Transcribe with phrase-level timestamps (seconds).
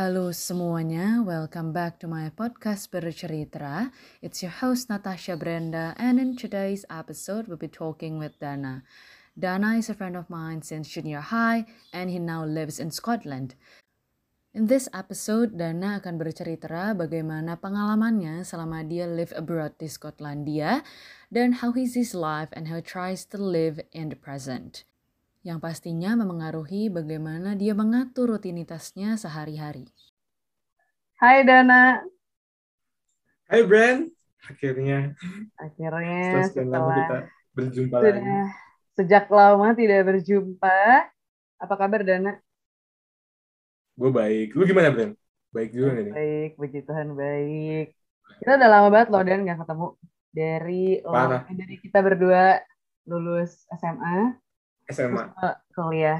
[0.00, 3.92] Halo semuanya, welcome back to my podcast Bercerita.
[4.24, 8.80] It's your host Natasha Brenda, and in today's episode, we'll be talking with Dana.
[9.36, 13.60] Dana is a friend of mine since junior high, and he now lives in Scotland.
[14.56, 20.80] In this episode, Dana akan bercerita bagaimana pengalamannya selama dia live abroad di Skotlandia,
[21.28, 24.88] dan how he sees life and how he tries to live in the present
[25.40, 29.88] yang pastinya memengaruhi bagaimana dia mengatur rutinitasnya sehari-hari.
[31.16, 32.04] Hai Dana.
[33.48, 34.04] Hai Brand.
[34.44, 35.16] Akhirnya.
[35.56, 37.18] Akhirnya setelah, setelah kita
[37.56, 38.36] berjumpa sudah, lagi.
[39.00, 40.80] Sejak lama tidak berjumpa.
[41.60, 42.36] Apa kabar Dana?
[43.96, 44.52] Gue baik.
[44.56, 45.16] Lu gimana Brand?
[45.56, 46.12] Baik juga nih?
[46.12, 47.86] Baik, puji Tuhan baik.
[48.44, 49.86] Kita udah lama banget loh Dan nggak ketemu
[50.30, 52.62] dari lama, dari kita berdua
[53.08, 54.38] lulus SMA
[54.90, 55.24] SMA.
[55.70, 56.18] kuliah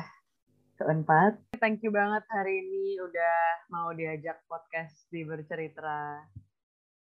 [0.78, 1.36] keempat.
[1.58, 3.36] Thank you banget hari ini udah
[3.68, 6.22] mau diajak podcast di bercerita.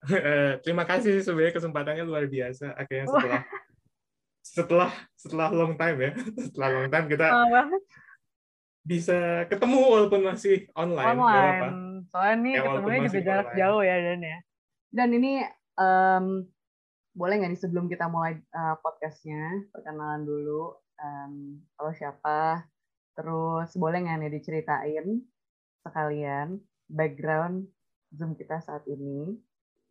[0.64, 2.78] Terima kasih sebenarnya kesempatannya luar biasa.
[2.78, 3.42] Akhirnya setelah
[4.46, 6.12] setelah setelah long time ya,
[6.46, 7.68] setelah long time kita oh,
[8.86, 11.18] bisa ketemu walaupun masih online.
[11.18, 11.74] Online.
[12.14, 13.60] Soalnya nih ya, ketemunya juga jarak online.
[13.60, 14.38] jauh ya Dan ya.
[14.96, 15.34] Dan ini
[15.82, 16.26] um,
[17.18, 22.40] boleh nggak nih sebelum kita mulai uh, podcastnya perkenalan dulu um, kalau siapa?
[23.16, 25.06] Terus boleh nggak nih diceritain
[25.86, 26.60] sekalian
[26.92, 27.68] background
[28.12, 29.36] zoom kita saat ini?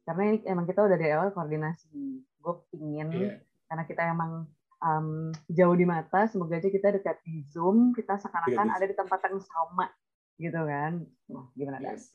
[0.05, 2.21] Karena ini emang kita udah dari awal koordinasi.
[2.41, 3.41] Gue pingin yeah.
[3.73, 4.45] karena kita emang
[4.85, 7.97] um, jauh di mata semoga aja kita dekat di zoom.
[7.97, 9.89] Kita seakan-akan yeah, ada di tempat yang sama
[10.37, 10.93] gitu kan?
[11.31, 12.13] Nah, gimana yes.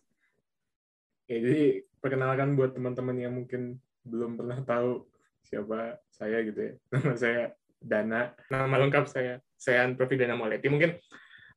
[1.29, 5.05] Ya, jadi perkenalkan buat teman-teman yang mungkin belum pernah tahu
[5.45, 6.73] siapa saya gitu ya.
[6.93, 7.41] Nama saya
[7.79, 8.35] Dana.
[8.51, 10.67] Nama lengkap saya Sean Profi Dana Moleti.
[10.67, 10.95] Mungkin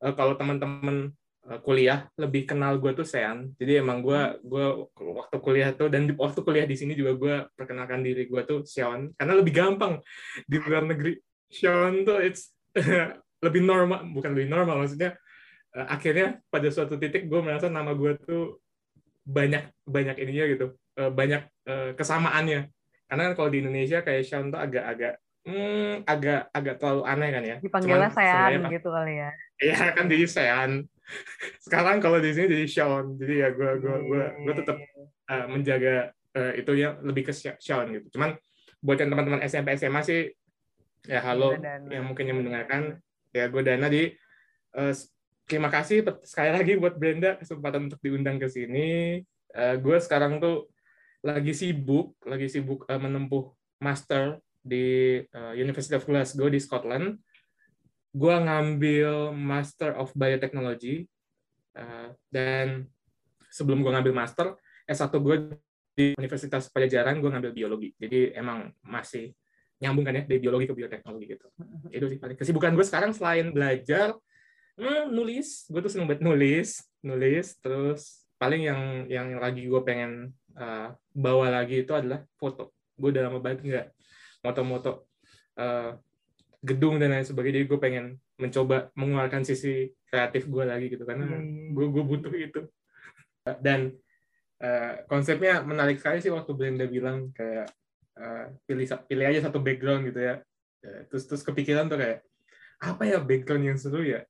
[0.03, 1.11] uh, kalau teman-teman
[1.47, 3.51] uh, kuliah lebih kenal gue tuh Sean.
[3.59, 4.65] Jadi emang gue gue
[4.99, 9.11] waktu kuliah tuh dan waktu kuliah di sini juga gue perkenalkan diri gue tuh Sean
[9.19, 9.99] karena lebih gampang
[10.47, 11.19] di luar negeri.
[11.51, 12.55] Sean tuh it's
[13.45, 15.19] lebih normal bukan lebih normal maksudnya
[15.75, 18.63] uh, akhirnya pada suatu titik gue merasa nama gue tuh
[19.23, 21.47] banyak banyak ininya gitu banyak
[21.95, 22.67] kesamaannya
[23.07, 25.15] karena kan kalau di Indonesia kayak Sean tuh agak-agak
[25.47, 27.57] hmm, agak agak terlalu aneh kan ya.
[27.59, 29.29] Dipanggilnya Sean gitu kali ya.
[29.59, 30.71] Iya kan jadi Sean.
[31.59, 33.15] Sekarang kalau di sini jadi Sean.
[33.19, 34.77] Jadi ya gue gue gue gue tetap
[35.29, 38.19] uh, menjaga uh, itu ya lebih ke Sean gitu.
[38.19, 38.35] Cuman
[38.83, 40.21] buat yang teman-teman SMP SMA sih
[41.03, 41.55] ya halo
[41.91, 42.95] yang mungkin yang mendengarkan
[43.35, 44.07] ya gue Dana di
[44.75, 44.93] uh,
[45.47, 49.19] terima kasih sekali lagi buat Brenda kesempatan untuk diundang ke sini.
[49.53, 50.71] Uh, gue sekarang tuh
[51.23, 57.19] lagi sibuk, lagi sibuk uh, menempuh master di uh, University of Glasgow di Scotland.
[58.13, 61.03] Gue ngambil Master of Biotechnology
[61.75, 62.87] uh, dan
[63.53, 64.57] sebelum gue ngambil master
[64.89, 65.35] S1 gue
[65.93, 67.93] di Universitas Pajajaran gue ngambil biologi.
[68.01, 69.29] Jadi emang masih
[69.77, 71.47] nyambung kan ya dari biologi ke bioteknologi gitu.
[71.93, 74.17] Itu sih paling kesibukan gue sekarang selain belajar
[74.79, 80.33] hmm, nulis, gue tuh seneng banget nulis, nulis terus paling yang yang lagi gue pengen
[80.57, 82.73] uh, bawa lagi itu adalah foto.
[82.97, 83.87] Gue udah lama banget nggak
[84.43, 85.09] moto-moto
[85.57, 85.97] uh,
[86.61, 87.63] gedung dan lain sebagainya.
[87.63, 88.05] Jadi gue pengen
[88.37, 91.07] mencoba mengeluarkan sisi kreatif gue lagi gitu.
[91.07, 91.89] Karena gue iya, iya.
[91.89, 92.61] gue butuh itu.
[93.63, 93.95] Dan
[94.61, 97.71] uh, konsepnya menarik sekali sih waktu Brenda bilang kayak
[98.19, 100.35] uh, pilih pilih aja satu background gitu ya
[101.07, 102.19] terus terus kepikiran tuh kayak
[102.83, 104.27] apa ya background yang seru ya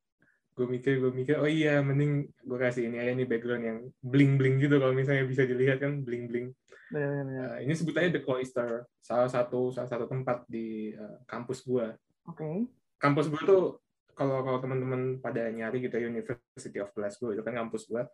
[0.54, 4.38] gue mikir gue mikir oh iya mending gue kasih ini aja nih background yang bling
[4.38, 6.54] bling gitu kalau misalnya bisa dilihat kan bling bling
[6.94, 11.90] Uh, ini sebutannya The Cloister, salah satu salah satu tempat di uh, kampus gue.
[12.30, 12.70] Okay.
[13.02, 13.82] Kampus gue tuh
[14.14, 18.06] kalau kalau teman-teman pada nyari gitu ya, University of Glasgow itu kan kampus gue.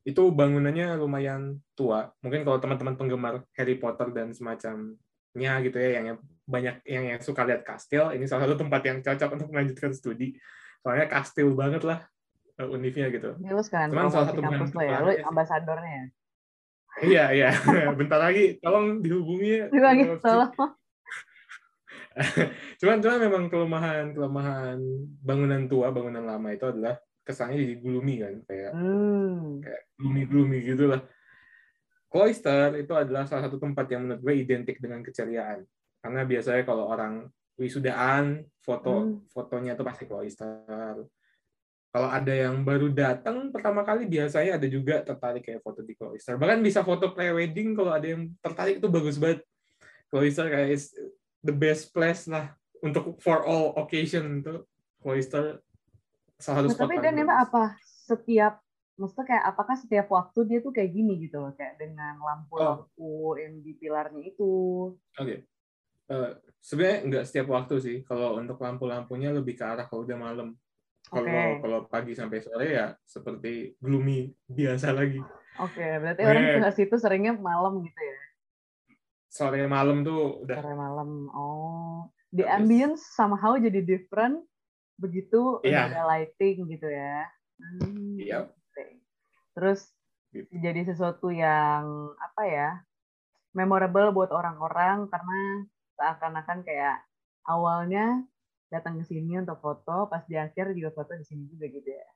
[0.00, 2.08] Itu bangunannya lumayan tua.
[2.24, 6.16] Mungkin kalau teman-teman penggemar Harry Potter dan semacamnya gitu ya yang
[6.48, 10.40] banyak yang, yang suka lihat kastil, ini salah satu tempat yang cocok untuk melanjutkan studi.
[10.86, 12.06] Soalnya kastil banget lah
[12.62, 13.34] uh, univnya gitu.
[13.42, 16.06] Ini lu sekarang Cuman salah satu kampus lo ya, lu ambasadornya ya?
[16.96, 17.50] Iya, iya.
[17.98, 19.66] Bentar lagi tolong dihubungi.
[19.74, 20.54] Dihubungi, tolong.
[22.80, 24.78] cuman cuman memang kelemahan kelemahan
[25.20, 26.96] bangunan tua bangunan lama itu adalah
[27.28, 29.60] kesannya jadi gloomy kan kayak hmm.
[29.60, 31.04] kayak gloomy gloomy gitulah
[32.08, 35.68] cloister itu adalah salah satu tempat yang menurut gue identik dengan keceriaan
[36.00, 39.32] karena biasanya kalau orang wisudaan foto hmm.
[39.32, 41.04] fotonya itu pasti cloister
[41.96, 46.36] kalau ada yang baru datang pertama kali biasanya ada juga tertarik kayak foto di Cloister.
[46.36, 49.40] Bahkan bisa foto pre-wedding kalau ada yang tertarik itu bagus banget.
[50.12, 50.92] Cloister kayak is
[51.40, 52.52] the best place lah
[52.84, 54.60] untuk for all occasion itu
[55.00, 55.64] Cloister
[56.36, 58.60] salah satu nah, Tapi dan apa setiap
[59.00, 63.40] maksudnya kayak apakah setiap waktu dia tuh kayak gini gitu loh kayak dengan lampu-lampu oh.
[63.40, 64.92] yang di pilarnya itu.
[65.16, 65.24] Oke.
[65.24, 65.38] Okay.
[66.06, 67.96] Uh, sebenarnya nggak setiap waktu sih.
[68.06, 70.54] Kalau untuk lampu-lampunya lebih ke arah kalau udah malam.
[71.06, 71.62] Kalau okay.
[71.62, 75.22] kalau pagi sampai sore ya seperti gloomy biasa lagi.
[75.62, 76.30] Oke, okay, berarti yeah.
[76.34, 78.18] orang ke situ seringnya malam gitu ya.
[79.30, 80.56] Sore malam tuh udah.
[80.58, 81.30] Sore malam.
[81.30, 82.10] Oh.
[82.34, 84.42] The ambience somehow jadi different
[84.98, 85.86] begitu yeah.
[85.86, 87.22] ada lighting gitu ya.
[87.56, 88.18] Hmm.
[88.18, 88.38] Iya.
[88.50, 88.98] Okay.
[89.54, 89.80] Terus
[90.34, 90.50] gitu.
[90.58, 92.70] jadi sesuatu yang apa ya?
[93.56, 95.64] memorable buat orang-orang karena
[95.96, 97.02] seakan-akan kayak
[97.48, 98.22] awalnya
[98.68, 102.08] datang ke sini untuk foto, pas di akhir juga foto di sini juga gitu ya.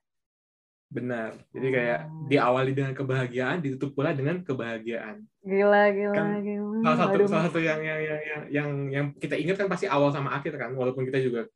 [0.90, 1.38] Benar.
[1.54, 2.26] Jadi kayak oh.
[2.26, 5.22] diawali dengan kebahagiaan, ditutup pula dengan kebahagiaan.
[5.46, 6.82] Gila, gila, kan gila.
[6.82, 7.28] Salah satu Aduh.
[7.30, 10.58] salah satu yang yang, yang yang yang yang kita ingat kan pasti awal sama akhir
[10.58, 11.46] kan, walaupun kita juga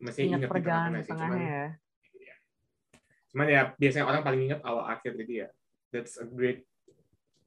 [0.00, 1.66] masih ingat, ingat perjalanan di tengahnya ya.
[2.24, 2.36] ya.
[3.28, 5.48] Cuman ya biasanya orang paling ingat awal akhir jadi ya.
[5.92, 6.64] That's a great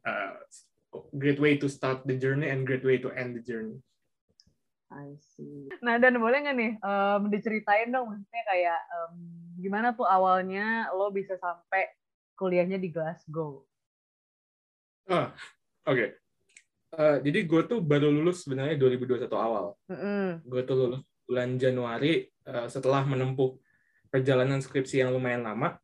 [0.06, 0.38] uh,
[1.18, 3.82] great way to start the journey and great way to end the journey.
[4.94, 5.70] I see.
[5.82, 9.16] Nah, dan boleh nggak nih um, diceritain dong, maksudnya kayak um,
[9.58, 11.90] gimana tuh awalnya lo bisa sampai
[12.38, 13.66] kuliahnya di Glasgow?
[15.10, 15.34] Ah,
[15.90, 15.98] oke.
[15.98, 16.10] Okay.
[16.94, 19.74] Uh, jadi gue tuh baru lulus sebenarnya 2021 awal.
[19.90, 20.26] Mm -hmm.
[20.46, 23.58] Gue tuh lulus bulan Januari uh, setelah menempuh
[24.14, 25.82] perjalanan skripsi yang lumayan lama.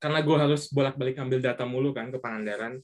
[0.00, 2.80] Karena gue harus bolak-balik ambil data mulu kan ke Pangandaran.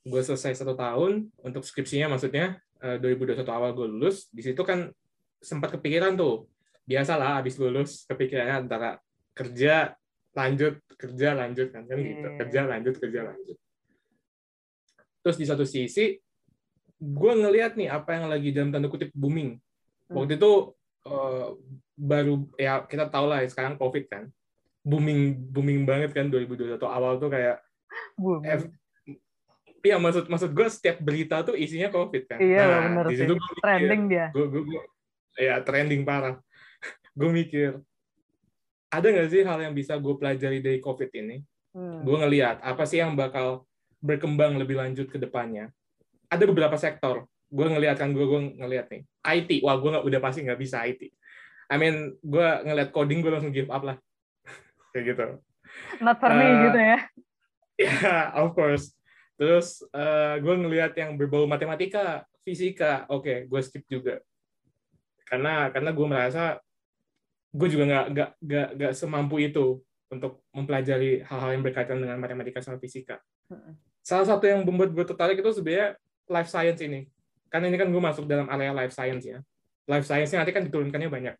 [0.00, 4.88] Gue selesai satu tahun untuk skripsinya maksudnya 2021 eh, awal gue lulus, di situ kan
[5.40, 6.48] sempat kepikiran tuh.
[6.88, 8.98] Biasalah habis lulus kepikirannya antara
[9.36, 9.94] kerja
[10.34, 12.38] lanjut kerja lanjut kan kan gitu iya.
[12.38, 13.56] kerja lanjut kerja lanjut
[15.20, 16.16] terus di satu sisi
[17.00, 20.14] gue ngelihat nih apa yang lagi dalam tanda kutip booming hmm.
[20.14, 20.76] waktu itu
[21.08, 21.56] uh,
[21.96, 24.30] baru ya kita tahu lah ya, sekarang covid kan
[24.84, 27.60] booming booming banget kan 2021 awal tuh kayak
[29.80, 32.38] Iya maksud maksud gue setiap berita tuh isinya covid kan.
[32.38, 33.24] Iya nah, benar sih.
[33.24, 34.26] Gue trending dia.
[34.32, 34.82] Gue gue gue
[35.40, 36.36] ya trending parah.
[37.18, 37.80] gue mikir
[38.90, 41.40] ada nggak sih hal yang bisa gue pelajari dari covid ini?
[41.72, 42.04] Hmm.
[42.04, 43.64] Gue ngelihat apa sih yang bakal
[44.04, 45.72] berkembang lebih lanjut ke depannya.
[46.28, 47.24] Ada beberapa sektor.
[47.48, 49.02] Gue ngelihat kan gue gue ngelihat nih.
[49.24, 51.08] IT, wah gue nggak udah pasti nggak bisa IT.
[51.70, 53.96] I mean, gue ngelihat coding gue langsung give up lah.
[54.92, 55.26] Kayak gitu.
[56.02, 57.00] Not for uh, me gitu ya.
[57.80, 58.92] Ya, yeah, of course
[59.40, 64.20] Terus uh, eh, gue ngelihat yang berbau matematika, fisika, oke, okay, gue skip juga.
[65.24, 66.60] Karena karena gue merasa
[67.48, 69.80] gue juga nggak nggak nggak nggak semampu itu
[70.12, 73.16] untuk mempelajari hal-hal yang berkaitan dengan matematika sama fisika.
[74.04, 75.96] Salah satu yang membuat gue tertarik itu sebenarnya
[76.28, 77.08] life science ini.
[77.48, 79.40] Karena ini kan gue masuk dalam area life science ya.
[79.88, 81.36] Life science nanti kan diturunkannya banyak.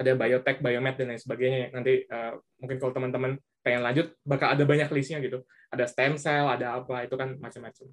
[0.00, 1.76] Ada biotech, biomed dan lain sebagainya.
[1.76, 5.44] Nanti uh, mungkin kalau teman-teman pengen lanjut bakal ada banyak listnya gitu.
[5.68, 7.86] Ada stem cell ada apa itu kan macam-macam.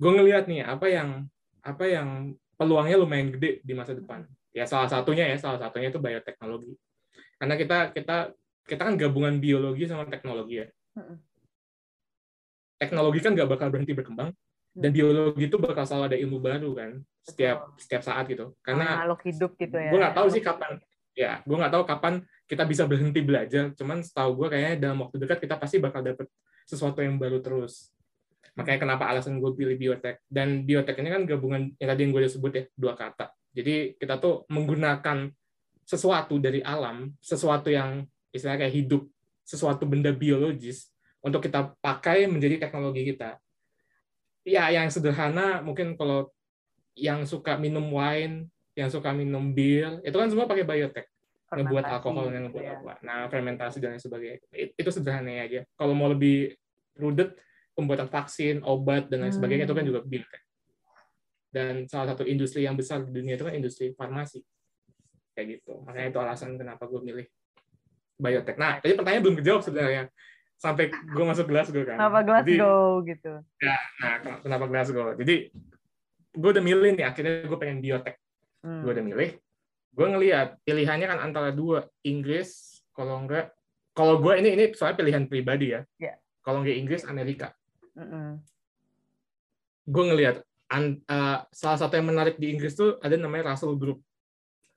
[0.00, 1.30] Gue ngelihat nih apa yang
[1.62, 4.26] apa yang peluangnya lumayan gede di masa depan.
[4.50, 6.74] Ya salah satunya ya salah satunya itu bioteknologi.
[7.38, 8.16] Karena kita kita
[8.66, 10.66] kita kan gabungan biologi sama teknologi ya.
[12.80, 14.34] Teknologi kan nggak bakal berhenti berkembang
[14.70, 16.90] dan biologi itu bakal selalu ada ilmu baru kan
[17.22, 18.56] setiap setiap saat gitu.
[18.64, 19.90] Karena makhluk hidup gitu ya.
[19.92, 20.80] gue nggak tahu sih kapan
[21.20, 23.76] ya gue nggak tahu kapan kita bisa berhenti belajar.
[23.76, 26.24] Cuman setahu gue kayaknya dalam waktu dekat kita pasti bakal dapet
[26.64, 27.92] sesuatu yang baru terus.
[28.56, 32.22] Makanya kenapa alasan gue pilih biotek dan biotek ini kan gabungan yang tadi yang gue
[32.24, 33.28] udah sebut ya dua kata.
[33.52, 35.28] Jadi kita tuh menggunakan
[35.84, 39.02] sesuatu dari alam sesuatu yang istilahnya kayak hidup
[39.42, 43.36] sesuatu benda biologis untuk kita pakai menjadi teknologi kita.
[44.46, 46.32] Ya yang sederhana mungkin kalau
[46.96, 48.48] yang suka minum wine
[48.78, 51.06] yang suka minum bir itu kan semua pakai biotek
[51.50, 52.78] ngebuat alkohol yang ngebuat ya.
[52.78, 52.92] apa.
[53.02, 54.38] Nah fermentasi dan lain sebagainya.
[54.78, 55.60] Itu sederhananya aja.
[55.74, 56.54] Kalau mau lebih
[56.94, 57.34] rudet
[57.74, 59.70] pembuatan vaksin obat dan lain sebagainya hmm.
[59.70, 59.90] itu kan hmm.
[59.90, 60.42] juga biotek
[61.50, 64.38] dan salah satu industri yang besar di dunia itu kan industri farmasi.
[65.34, 65.82] Kayak gitu.
[65.82, 67.26] Makanya itu alasan kenapa gue milih
[68.20, 70.02] biotek nah tadi pertanyaan belum kejawab sebenarnya.
[70.60, 71.98] Sampai gue masuk Glasgow kan.
[71.98, 73.32] Kenapa Glasgow jadi, gitu?
[73.58, 75.50] Ya nah kenapa Glasgow jadi
[76.30, 77.06] gue udah milih nih.
[77.10, 78.19] Akhirnya gue pengen biotek
[78.64, 78.82] hmm.
[78.84, 79.30] gue udah milih
[79.90, 83.50] gue ngelihat pilihannya kan antara dua Inggris kalau enggak
[83.92, 86.16] kalau gue ini ini soalnya pilihan pribadi ya yeah.
[86.40, 87.52] kalau enggak Inggris Amerika
[87.98, 88.28] mm -hmm.
[89.90, 90.36] gue ngelihat
[90.70, 94.00] uh, salah satu yang menarik di Inggris tuh ada namanya Russell Group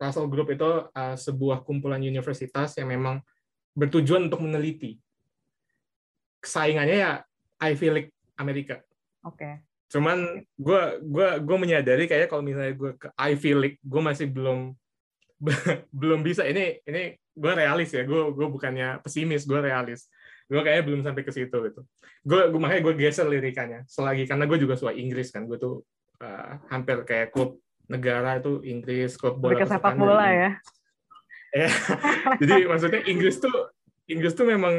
[0.02, 3.22] Russell Group itu uh, sebuah kumpulan universitas yang memang
[3.78, 4.98] bertujuan untuk meneliti
[6.44, 7.14] saingannya ya
[7.64, 8.84] Ivy League Amerika.
[9.24, 9.40] Oke.
[9.40, 9.54] Okay.
[9.94, 14.74] Cuman gue gua gue menyadari kayak kalau misalnya gue ke Ivy League, gue masih belum
[16.02, 16.42] belum bisa.
[16.50, 18.02] Ini ini gue realis ya.
[18.02, 20.10] Gue gue bukannya pesimis, gue realis.
[20.44, 21.82] gue kayaknya belum sampai ke situ gitu
[22.24, 25.84] gue, gue makanya gue geser lirikannya selagi karena gue juga suka Inggris kan gue tuh
[26.24, 27.60] uh, hampir kayak klub
[27.92, 30.52] negara itu Inggris klub bola ke sepak bola ya
[31.64, 31.70] ya
[32.40, 33.52] jadi maksudnya Inggris tuh
[34.08, 34.76] Inggris tuh memang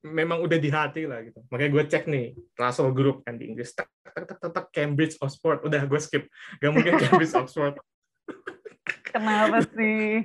[0.00, 1.44] memang udah di hati lah gitu.
[1.52, 3.76] Makanya gue cek nih Russell Group kan di Inggris.
[3.76, 5.60] Tak tak tak tak, Cambridge Oxford.
[5.62, 6.24] Udah gue skip.
[6.58, 7.76] Gak mungkin Cambridge Oxford.
[9.10, 10.24] Kenapa sih?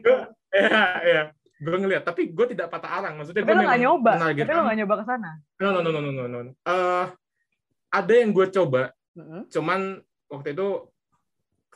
[0.55, 1.21] Ya ya
[1.55, 3.19] gue ngeliat tapi gue tidak patah arang.
[3.19, 4.11] Maksudnya tapi gue lo gak nyoba?
[4.19, 5.31] tapi lo gak nyoba ke sana?
[5.59, 6.51] No no no no no no no.
[6.55, 7.05] Eh,
[7.91, 9.47] ada yang gue coba Mm-mm.
[9.47, 10.67] cuman waktu itu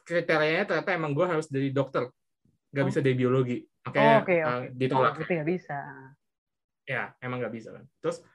[0.03, 2.07] kriterianya ternyata emang gue harus dari dokter.
[2.69, 2.87] Gak Oh.
[2.87, 3.57] bisa dari biologi.
[3.59, 4.67] Oh, makanya oke, eh, oke.
[4.75, 5.79] ditolak berarti gak bisa
[6.89, 8.25] ya emang nggak bisa kan terus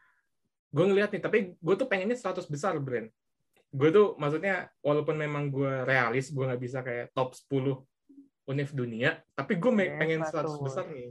[0.70, 3.10] gue ngeliat nih tapi gue tuh pengennya 100 besar brand
[3.74, 7.82] gue tuh maksudnya walaupun memang gue realis gue nggak bisa kayak top 10
[8.46, 11.10] univ dunia tapi gue Yes, pengen 100 besar nih.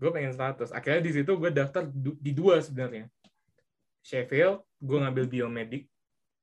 [0.00, 3.08] Gue pengen 100 akhirnya di situ gue daftar di dua sebenarnya.
[4.04, 5.88] Sheffield gue ngambil biomedik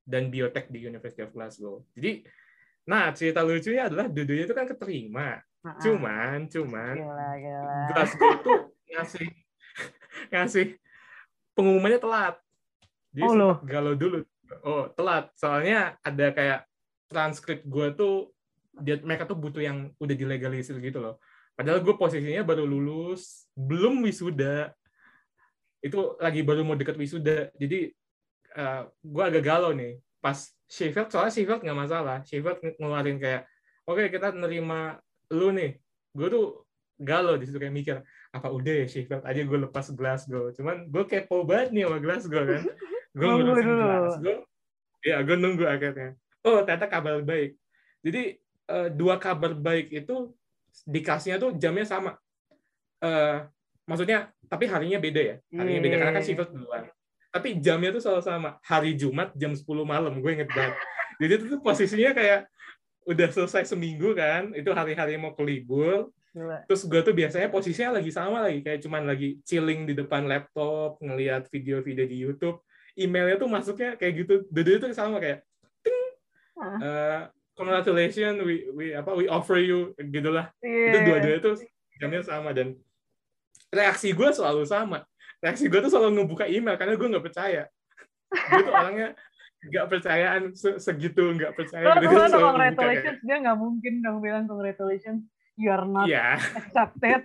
[0.02, 1.86] dan biotek di University of Glasgow.
[1.94, 2.26] Jadi
[2.88, 5.38] nah cerita lucunya adalah dua-duanya itu kan keterima.
[5.82, 7.78] Cuman cuman gila gila.
[7.92, 8.54] Glasgow itu
[8.94, 9.28] ngasih
[10.30, 10.76] ngasih
[11.56, 12.34] pengumumannya telat.
[13.12, 13.56] Jadi Oh, loh.
[13.64, 14.22] galau dulu.
[14.62, 15.32] Oh, telat.
[15.34, 16.60] Soalnya ada kayak
[17.08, 18.30] transkrip gue tuh
[18.78, 21.18] dia mereka tuh butuh yang udah dilegalisir gitu loh.
[21.58, 24.70] Padahal gue posisinya baru lulus, belum wisuda.
[25.82, 27.50] Itu lagi baru mau deket wisuda.
[27.58, 27.90] Jadi
[28.54, 29.98] eh, gue agak galau nih.
[30.22, 32.22] Pas Sheffield, soalnya Sheffield nggak masalah.
[32.22, 33.48] Sheffield ngeluarin kayak,
[33.88, 35.00] oke kita nerima
[35.34, 35.74] lu nih.
[36.14, 36.46] Gue tuh
[36.98, 37.96] galau di situ kayak mikir,
[38.34, 40.50] apa udah ya Sheffield aja gue lepas Glasgow.
[40.52, 42.62] Cuman gue kepo banget nih sama Glasgow kan.
[43.14, 43.74] Gue Nunggu ngurusin.
[43.78, 44.36] Glasgow.
[45.06, 46.18] Ya, gue nunggu akhirnya.
[46.42, 47.54] Oh, ternyata kabar baik.
[48.02, 50.34] Jadi eh, dua kabar baik itu
[50.84, 52.12] dikasihnya tuh jamnya sama.
[52.98, 53.38] Eh,
[53.86, 55.36] maksudnya, tapi harinya beda ya.
[55.54, 56.28] Harinya beda karena kan Iya.
[56.28, 56.82] Sheffield duluan.
[57.28, 58.50] Tapi jamnya tuh selalu sama.
[58.66, 60.18] Hari Jumat jam 10 malam.
[60.18, 60.74] Gue inget banget.
[61.18, 62.46] Jadi itu tuh posisinya kayak
[63.06, 64.50] udah selesai seminggu kan.
[64.58, 66.58] Itu hari-hari mau ke libur Gila.
[66.68, 71.00] terus gue tuh biasanya posisinya lagi sama lagi kayak cuman lagi chilling di depan laptop
[71.00, 72.60] ngelihat video-video di YouTube.
[72.94, 75.40] Emailnya tuh masuknya kayak gitu dua itu sama kayak
[75.80, 75.96] ting.
[76.58, 80.90] Uh, congratulations we we apa we offer you gitulah Iya.
[80.90, 81.54] itu dua-duanya tuh
[81.98, 82.74] jamnya sama dan
[83.70, 85.06] reaksi gue selalu sama.
[85.38, 87.62] Reaksi gue tuh selalu ngebuka email karena gue nggak percaya.
[88.28, 89.08] Gue tuh orangnya
[89.58, 94.44] nggak percayaan se- segitu nggak percaya Kalau gitu, kayak, congratulations, dia nggak mungkin dong bilang
[94.46, 95.26] congratulations,
[95.58, 97.22] you are not iya accepted.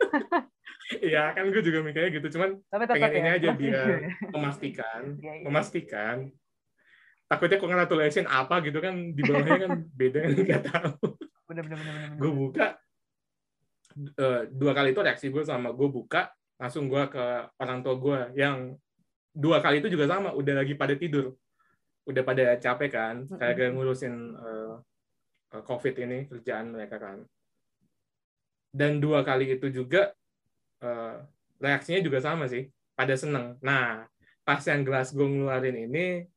[1.06, 3.34] iya kan gue juga mikirnya gitu cuman Tapi pengen ini ya.
[3.38, 3.62] aja pasti.
[3.62, 3.88] biar
[4.36, 5.44] memastikan Iya, iya.
[5.46, 6.18] memastikan
[7.24, 11.94] takutnya congratulations apa gitu kan di bawahnya kan beda nggak tahu Bener bener bener.
[12.10, 12.18] bener.
[12.20, 12.68] gue buka
[14.18, 17.26] eh, dua kali itu reaksi gue sama gue buka langsung gue ke
[17.58, 18.74] orang tua gue yang
[19.34, 21.34] dua kali itu juga sama udah lagi pada tidur
[22.04, 24.74] udah pada capek kan kayak ngurusin eh,
[25.64, 27.22] covid ini kerjaan mereka kan
[28.74, 30.12] dan dua kali itu juga
[30.82, 31.16] eh,
[31.62, 34.10] reaksinya juga sama sih pada seneng nah
[34.44, 36.28] pas yang Glasgow ngeluarin ini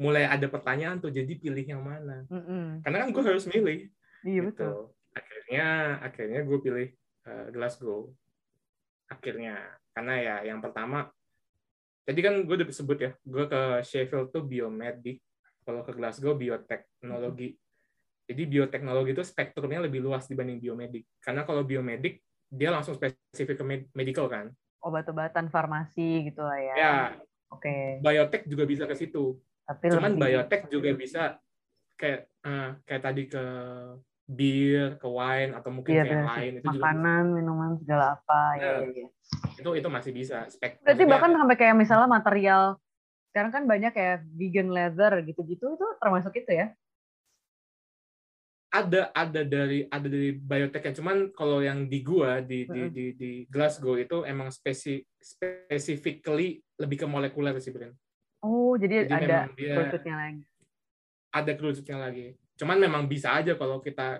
[0.00, 2.80] mulai ada pertanyaan tuh jadi pilih yang mana Mm-mm.
[2.82, 4.46] karena kan gue harus milih Iya gitu.
[4.54, 4.78] betul.
[5.18, 5.66] Akhirnya
[5.98, 6.88] akhirnya gue pilih
[7.26, 8.14] eh, Glasgow.
[9.10, 9.58] Akhirnya
[9.92, 11.10] karena ya yang pertama
[12.06, 15.18] tadi kan gue udah sebut ya, gue ke Sheffield tuh biomedik,
[15.66, 17.58] kalau ke Glasgow bioteknologi.
[18.32, 21.04] Jadi bioteknologi itu spektrumnya lebih luas dibanding biomedik.
[21.20, 24.48] Karena kalau biomedik dia langsung spesifik ke med- medical kan.
[24.80, 26.74] Obat-obatan farmasi gitu lah ya.
[26.74, 26.94] Ya,
[27.52, 28.00] Oke.
[28.00, 29.36] biotek juga bisa ke situ.
[29.68, 31.22] Tapi Cuman lebih- biotek juga bisa
[32.00, 33.44] kayak eh, kayak tadi ke
[34.24, 38.42] bir, ke wine atau mungkin Iya, yang lain itu juga makanan, minuman segala apa.
[38.56, 38.72] Ya, Iya.
[38.80, 39.08] ya, ya.
[39.60, 42.80] itu itu masih bisa spek Berarti bahkan sampai kayak misalnya material
[43.28, 46.72] sekarang kan banyak kayak vegan leather gitu-gitu itu termasuk itu ya?
[48.72, 53.30] Ada ada dari ada dari bioteknya cuman kalau yang di gua di di di, di
[53.44, 57.92] Glasgow itu emang spesi specifically lebih ke molekuler sih Bren.
[58.42, 60.42] Oh, jadi, Jadi ada kerucutnya lagi.
[61.30, 62.26] ada kerucutnya lagi.
[62.58, 64.18] Cuman memang bisa aja kalau kita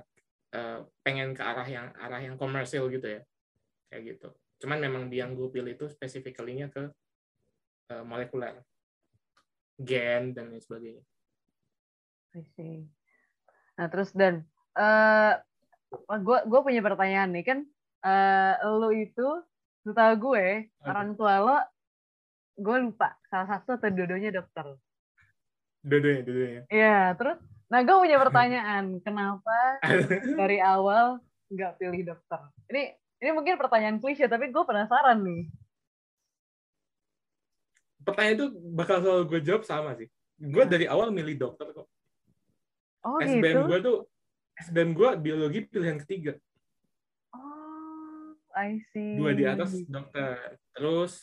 [0.54, 3.21] eh, pengen ke arah yang arah yang komersil gitu ya.
[3.90, 4.28] Kayak gitu.
[4.62, 6.87] Cuman memang yang gue pilih itu specifically-nya ke
[7.90, 8.62] eh, molekuler.
[9.75, 11.02] Gen dan lain sebagainya.
[12.38, 12.87] I see.
[13.79, 14.45] Nah terus dan
[14.76, 15.33] eh
[15.93, 17.59] gue gue punya pertanyaan nih kan
[18.02, 19.29] eh lo itu
[19.85, 21.59] setahu gue orang tua lo
[22.57, 24.76] gue lupa salah satu atau dua-duanya dokter.
[25.83, 26.62] Dua-duanya, dua-duanya.
[26.69, 27.38] Iya terus
[27.73, 29.57] nah gue punya pertanyaan kenapa
[30.41, 31.21] dari awal
[31.52, 32.41] nggak pilih dokter?
[32.73, 32.83] Ini
[33.23, 35.47] ini mungkin pertanyaan klise tapi gue penasaran nih.
[38.02, 40.11] pertanyaan itu bakal selalu gue jawab sama sih.
[40.43, 41.87] Gue dari awal milih dokter kok.
[43.02, 43.61] Oh SBM gitu.
[43.66, 43.99] gue tuh
[44.62, 46.32] SBM gue biologi pilihan ketiga.
[47.35, 49.18] Oh, I see.
[49.18, 50.59] Dua di atas dokter.
[50.76, 51.18] Terus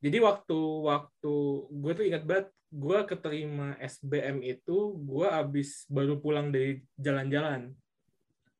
[0.00, 1.34] jadi waktu waktu
[1.68, 7.70] gue tuh ingat banget gue keterima SBM itu gue abis baru pulang dari jalan-jalan.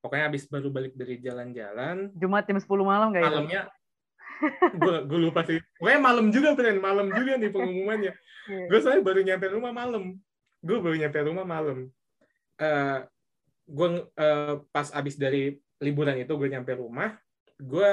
[0.04, 2.12] Pokoknya abis baru balik dari jalan-jalan.
[2.12, 3.30] Jumat jam 10 malam kayak itu.
[3.32, 3.62] Malamnya
[4.76, 5.58] gue gue lupa sih.
[5.80, 8.14] Pokoknya malam juga Bren, malam juga nih pengumumannya.
[8.44, 8.68] Iya.
[8.68, 10.20] gue soalnya baru nyampe rumah malam
[10.60, 11.88] gue baru nyampe rumah malam
[12.56, 12.98] Eh
[13.64, 17.16] gue eh, pas abis dari liburan itu gue nyampe rumah
[17.56, 17.90] gue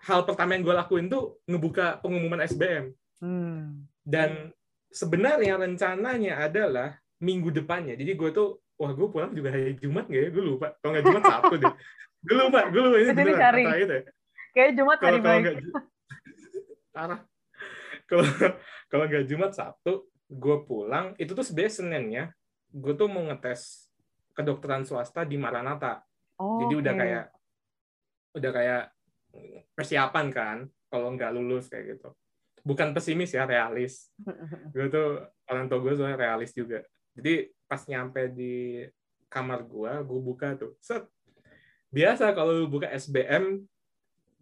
[0.00, 3.84] hal pertama yang gue lakuin tuh ngebuka pengumuman SBM Hmm.
[4.00, 4.48] dan
[4.88, 7.92] sebenarnya rencananya adalah minggu depannya.
[7.92, 10.28] Jadi gue tuh wah gue pulang juga hari Jumat nggak ya?
[10.32, 10.72] Gue lupa.
[10.80, 11.74] Kalau nggak Jumat Sabtu deh.
[12.24, 13.62] Gue lupa gue lupa ini beneran cari.
[13.68, 13.92] itu.
[13.92, 14.02] Ya
[14.50, 15.52] Kayak Jumat kalau hari kalau
[16.96, 17.20] parah.
[18.08, 18.24] Kalau
[18.88, 19.92] kalau nggak Jumat Sabtu
[20.32, 21.12] gue pulang.
[21.20, 22.24] Itu tuh sebenarnya Seninnya
[22.72, 23.89] gue tuh mau ngetes
[24.40, 26.00] kedokteran swasta di Maranatha.
[26.40, 27.00] Oh, jadi udah oke.
[27.04, 27.24] kayak
[28.30, 28.82] udah kayak
[29.76, 30.56] persiapan kan
[30.88, 32.10] kalau nggak lulus kayak gitu.
[32.64, 34.08] Bukan pesimis ya realis.
[34.74, 36.84] Gue tuh orang tua gue soalnya realis juga.
[37.16, 38.84] Jadi pas nyampe di
[39.30, 41.06] kamar gue gue buka tuh set.
[41.90, 43.66] Biasa kalau lu buka SBM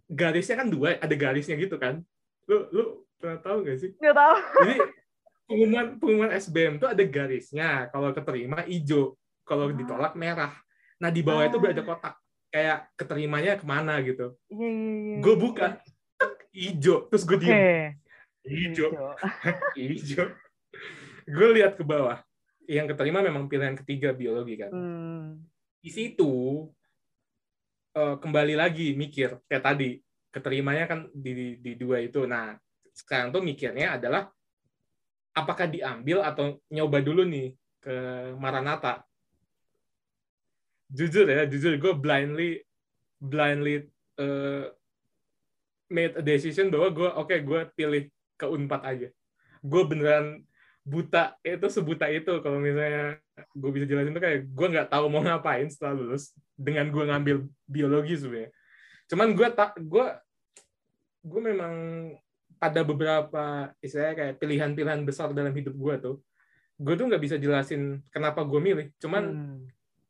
[0.09, 2.01] garisnya kan dua ada garisnya gitu kan.
[2.49, 2.83] Lu lu
[3.21, 3.91] pernah tahu gak sih?
[3.97, 4.37] Nggak tahu.
[4.65, 4.75] jadi
[5.49, 7.89] pengumuman pengumuman SBM tuh ada garisnya.
[7.93, 9.17] Kalau keterima hijau
[9.49, 10.53] kalau ditolak merah
[11.01, 11.73] nah di bawah itu Ah.
[11.73, 12.15] ada kotak
[12.49, 15.17] kayak keterimanya ke mana gitu Iya, iya, iya.
[15.25, 15.67] gue buka
[16.53, 17.57] hijau terus gue diem
[18.45, 18.91] hijau Hijau.
[19.77, 20.27] hijau.
[21.29, 22.17] Gue lihat ke bawah.
[22.65, 24.73] Yang keterima memang pilihan ketiga biologi kan.
[24.73, 25.45] Hmm.
[25.85, 26.65] Di situ
[27.93, 30.01] eh, kembali lagi mikir kayak tadi
[30.33, 32.25] keterimanya kan di, di dua itu.
[32.25, 32.57] Nah
[32.97, 34.33] sekarang tuh mikirnya adalah
[35.37, 37.53] apakah diambil atau nyoba dulu nih
[37.85, 37.95] ke
[38.41, 39.05] Maranatha.
[40.89, 42.65] Jujur ya, jujur gue blindly
[43.21, 43.85] blindly
[44.19, 44.65] eh,
[45.91, 48.03] made a decision bahwa gue oke gue pilih
[48.39, 49.09] ke Unpad aja.
[49.61, 50.45] Gue beneran
[50.89, 53.21] buta itu sebuta itu kalau misalnya
[53.53, 57.37] gue bisa jelasin tuh kayak gue nggak tahu mau ngapain setelah lulus dengan gue ngambil
[57.69, 58.51] biologi sebenarnya.
[59.13, 60.07] Cuman gue tak gue
[61.29, 61.75] gue memang
[62.57, 66.17] pada beberapa istilahnya kayak pilihan-pilihan besar dalam hidup gue tuh
[66.79, 68.87] gue tuh nggak bisa jelasin kenapa gue milih.
[69.03, 69.61] Cuman Hmm.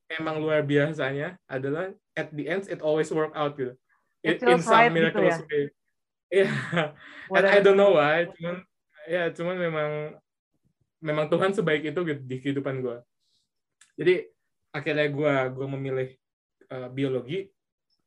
[0.09, 3.77] Emang luar biasanya adalah at the end it always work out gitu.
[4.25, 5.47] It In, some right gitu miraculous ya?
[5.47, 5.65] way.
[6.29, 6.51] Iya.
[7.37, 8.65] And I don't know why, cuman
[9.09, 9.91] ya cuman memang
[11.01, 12.97] memang Tuhan sebaik itu gitu di kehidupan gue.
[14.01, 14.15] Jadi
[14.75, 16.09] akhirnya gue gue memilih
[16.73, 17.49] uh, biologi,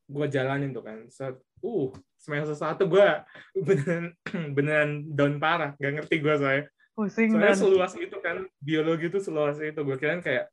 [0.09, 1.07] gue jalanin tuh kan.
[1.09, 1.89] So, uh
[2.21, 3.07] semester satu gue
[3.67, 4.13] beneran
[4.57, 6.65] beneran down parah, gak ngerti gue soalnya.
[6.91, 9.79] Pusing Soalnya dan seluas itu kan, biologi itu seluas itu.
[9.79, 10.51] Gue kira kayak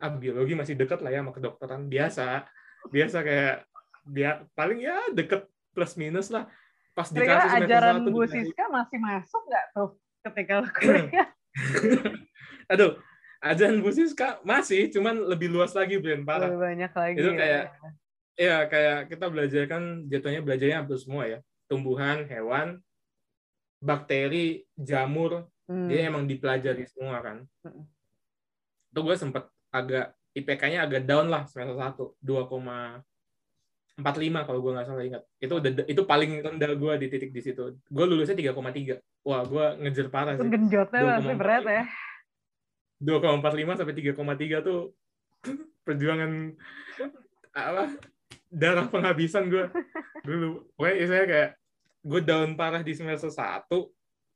[0.00, 2.48] ah biologi masih dekat lah ya sama kedokteran biasa,
[2.88, 3.56] biasa kayak
[4.08, 5.44] dia paling ya deket
[5.76, 6.48] plus minus lah.
[6.96, 9.90] Pas dikasih semester ajaran Bu Siska masih masuk nggak tuh
[10.26, 11.28] ketika kuliah?
[12.72, 12.98] Aduh,
[13.44, 16.50] ajaran Bu Siska masih, cuman lebih luas lagi, Bren, parah.
[16.50, 17.16] Lebih banyak lagi.
[17.20, 17.38] Itu ya.
[17.38, 17.64] kayak
[18.40, 21.38] Iya, kayak kita belajar kan jatuhnya belajarnya hampir semua ya.
[21.68, 22.80] Tumbuhan, hewan,
[23.84, 25.86] bakteri, jamur, Hmm.
[25.86, 27.46] dia emang dipelajari semua kan.
[27.62, 27.86] Mm.
[28.90, 35.04] Itu gue sempet agak, IPK-nya agak down lah semester 1, 2,45 kalau gue nggak salah
[35.06, 35.22] ingat.
[35.42, 37.74] Itu udah itu paling rendah gue di titik di situ.
[37.90, 38.98] Gue lulusnya 3,3.
[39.26, 40.46] Wah, gue ngejar parah sih.
[40.46, 41.18] genjotnya 2,45.
[41.18, 41.84] pasti berat ya.
[43.00, 44.92] 2,45 sampai 3,3 tuh
[45.88, 46.52] perjuangan
[47.50, 47.96] apa
[48.50, 49.64] darah penghabisan gue
[50.22, 51.50] dulu pokoknya saya kayak
[52.00, 53.66] gue down parah di semester 1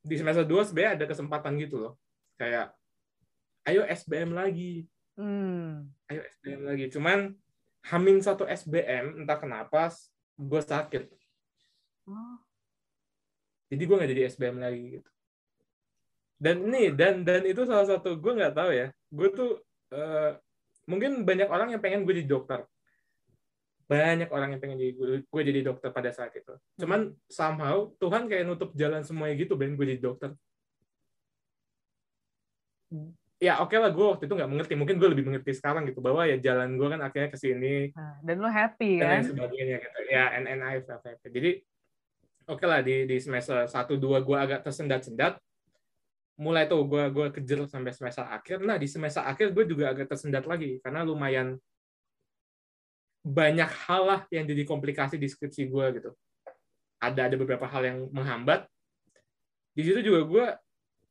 [0.04, 1.92] di semester 2 sebenarnya ada kesempatan gitu loh
[2.40, 2.72] kayak
[3.68, 5.86] ayo SBM lagi Hmm.
[6.10, 6.84] ayo SBM lagi.
[6.90, 7.18] Cuman
[7.86, 9.90] hamin satu SBM entah kenapa
[10.34, 11.04] gue sakit.
[12.04, 12.36] Oh.
[13.72, 15.10] jadi gue nggak jadi SBM lagi gitu.
[16.36, 18.92] Dan ini dan dan itu salah satu gue nggak tahu ya.
[19.08, 19.50] Gue tuh
[19.94, 20.36] eh,
[20.84, 22.60] mungkin banyak orang yang pengen gue jadi dokter.
[23.84, 26.52] Banyak orang yang pengen jadi gue, gue jadi dokter pada saat itu.
[26.80, 30.30] Cuman somehow Tuhan kayak nutup jalan semuanya gitu pengen gue jadi dokter
[33.42, 34.74] ya oke lah gue waktu itu nggak mengerti.
[34.78, 37.90] Mungkin gue lebih mengerti sekarang gitu bahwa ya jalan gue kan akhirnya ke sini.
[37.94, 39.10] Nah, dan lu happy dan kan?
[39.10, 39.98] lain sebagainya gitu.
[40.10, 41.50] Ya NNI FFP jadi
[42.48, 45.40] oke lah di di semester satu dua gue agak tersendat-sendat.
[46.34, 48.62] Mulai tuh gue gue kejar sampai semester akhir.
[48.62, 51.58] Nah di semester akhir gue juga agak tersendat lagi karena lumayan
[53.24, 56.10] banyak hal lah yang jadi komplikasi di skripsi gue gitu.
[57.00, 58.68] Ada ada beberapa hal yang menghambat.
[59.74, 60.46] Di situ juga gue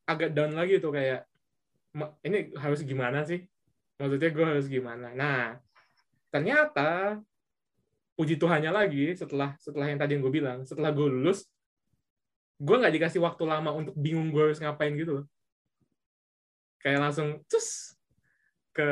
[0.07, 1.25] agak down lagi tuh kayak
[2.25, 3.45] ini harus gimana sih
[4.01, 5.61] maksudnya gue harus gimana nah
[6.33, 7.21] ternyata
[8.17, 11.45] puji Tuhannya lagi setelah setelah yang tadi yang gue bilang setelah gue lulus
[12.57, 15.25] gue nggak dikasih waktu lama untuk bingung gue harus ngapain gitu loh
[16.81, 17.97] kayak langsung cus
[18.73, 18.89] ke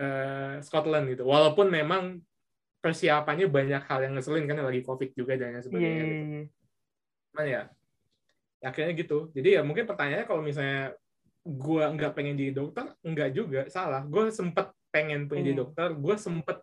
[0.00, 2.20] uh, Scotland gitu walaupun memang
[2.78, 6.06] persiapannya banyak hal yang ngeselin kan lagi covid juga dan sebagainya yeah.
[6.06, 6.14] gitu.
[6.14, 6.44] Iya, iya.
[7.28, 7.62] Cuman ya
[8.58, 10.94] akhirnya gitu jadi ya mungkin pertanyaannya kalau misalnya
[11.48, 14.04] gue nggak pengen jadi dokter nggak juga salah.
[14.04, 15.48] Gue sempet pengen pengen hmm.
[15.48, 16.58] jadi dokter gue sempet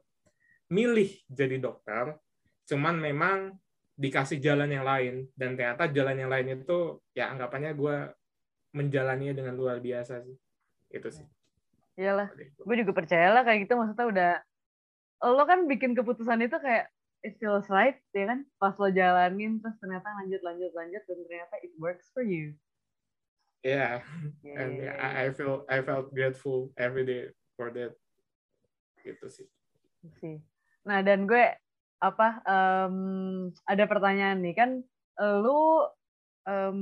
[0.69, 2.17] milih jadi dokter
[2.65, 3.37] cuman memang
[3.97, 5.25] dikasih jalan yang lain.
[5.33, 7.97] Dan ternyata jalan yang lain itu ya anggapannya gue
[8.77, 10.37] menjalaninya dengan luar biasa sih.
[10.93, 11.25] Itu sih.
[11.97, 12.29] Iyalah.
[12.61, 14.31] Gue juga percaya lah kayak gitu maksudnya udah
[15.25, 16.91] lo kan bikin keputusan itu kayak
[17.25, 18.45] it feels right ya kan?
[18.61, 22.53] Pas lo jalanin terus ternyata lanjut lanjut lanjut dan ternyata it works for you
[23.65, 24.05] yeah,
[24.45, 24.57] yeah.
[24.61, 27.97] and yeah, I, I feel I felt grateful every day for that.
[29.01, 29.47] Gitu sih.
[30.21, 30.37] Sih.
[30.85, 31.49] Nah dan gue
[31.97, 34.53] apa um, ada pertanyaan nih.
[34.53, 34.85] Kan
[35.17, 35.81] lu
[36.45, 36.79] um,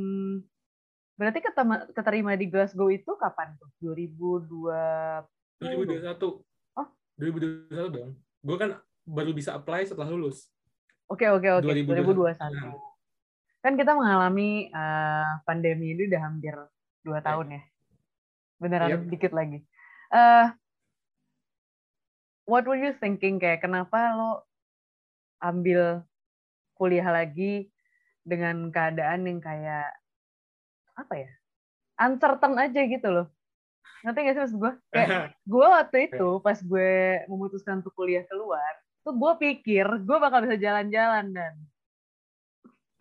[1.15, 3.71] berarti ketema, keterima di Glasgow itu kapan tuh?
[3.79, 6.19] 2002 2021
[6.83, 6.87] oh.
[7.15, 8.11] 2021 dong.
[8.43, 8.75] Gue kan
[9.07, 10.51] baru bisa apply setelah lulus.
[11.07, 11.63] Oke oke oke.
[11.63, 12.91] 2021
[13.63, 16.51] kan kita mengalami uh, pandemi ini udah hampir
[17.03, 17.25] dua iya.
[17.27, 17.61] tahun ya?
[18.59, 19.01] Beneran yep.
[19.11, 19.59] dikit lagi.
[20.09, 20.49] Uh,
[22.47, 23.37] what were you thinking?
[23.37, 24.47] Kayak kenapa lo
[25.43, 26.07] ambil
[26.79, 27.69] kuliah lagi
[28.23, 29.91] dengan keadaan yang kayak
[30.95, 31.31] apa ya?
[31.99, 33.27] Uncertain aja gitu loh.
[34.03, 35.07] Ngerti gak sih maksud gue kayak
[35.53, 40.55] gue waktu itu pas gue memutuskan untuk kuliah keluar tuh gue pikir gue bakal bisa
[40.55, 41.55] jalan-jalan dan.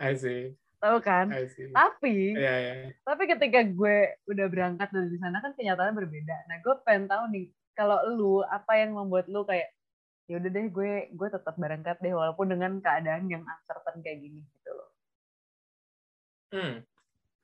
[0.03, 1.31] I see tahu kan?
[1.71, 2.91] Tapi yeah, yeah.
[3.07, 6.37] tapi ketika gue udah berangkat dari sana kan kenyataannya berbeda.
[6.51, 7.47] Nah gue pengen tahu nih
[7.79, 9.71] kalau lu apa yang membuat lu kayak
[10.27, 14.43] ya udah deh gue gue tetap berangkat deh walaupun dengan keadaan yang uncertain kayak gini
[14.43, 14.91] gitu loh.
[16.51, 16.75] Hmm.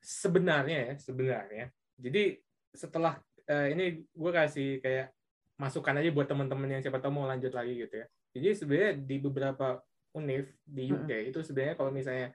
[0.03, 1.65] Sebenarnya ya sebenarnya.
[1.95, 2.43] Jadi
[2.75, 5.15] setelah uh, ini gue kasih kayak
[5.59, 8.07] masukan aja buat teman-teman yang siapa tahu mau lanjut lagi gitu ya.
[8.35, 9.67] Jadi sebenarnya di beberapa
[10.15, 11.29] univ di UK -hmm.
[11.33, 12.33] itu sebenarnya kalau misalnya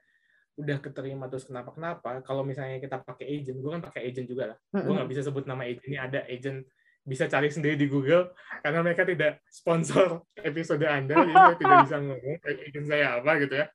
[0.55, 4.55] udah keterima terus kenapa kenapa kalau misalnya kita pakai agent gue kan pakai agent juga
[4.55, 4.57] lah.
[4.71, 6.63] Gue nggak bisa sebut nama agent ini ada agent
[7.05, 8.33] bisa cari sendiri di Google
[8.65, 13.55] karena mereka tidak sponsor episode anda jadi saya tidak bisa ngomong agent saya apa gitu
[13.59, 13.67] ya.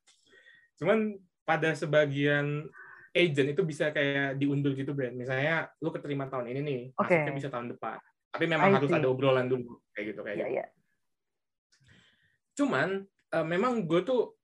[0.81, 0.97] Cuman
[1.45, 2.65] pada sebagian
[3.13, 7.21] agent itu bisa kayak diundur gitu brand misalnya lu keterima tahun ini nih okay.
[7.21, 7.97] masuknya bisa tahun depan.
[8.31, 10.57] Tapi memang harus ada obrolan dulu kayak gitu kayak yeah, gitu.
[10.63, 10.69] yeah.
[12.51, 12.87] cuman
[13.35, 14.35] uh, memang gue tuh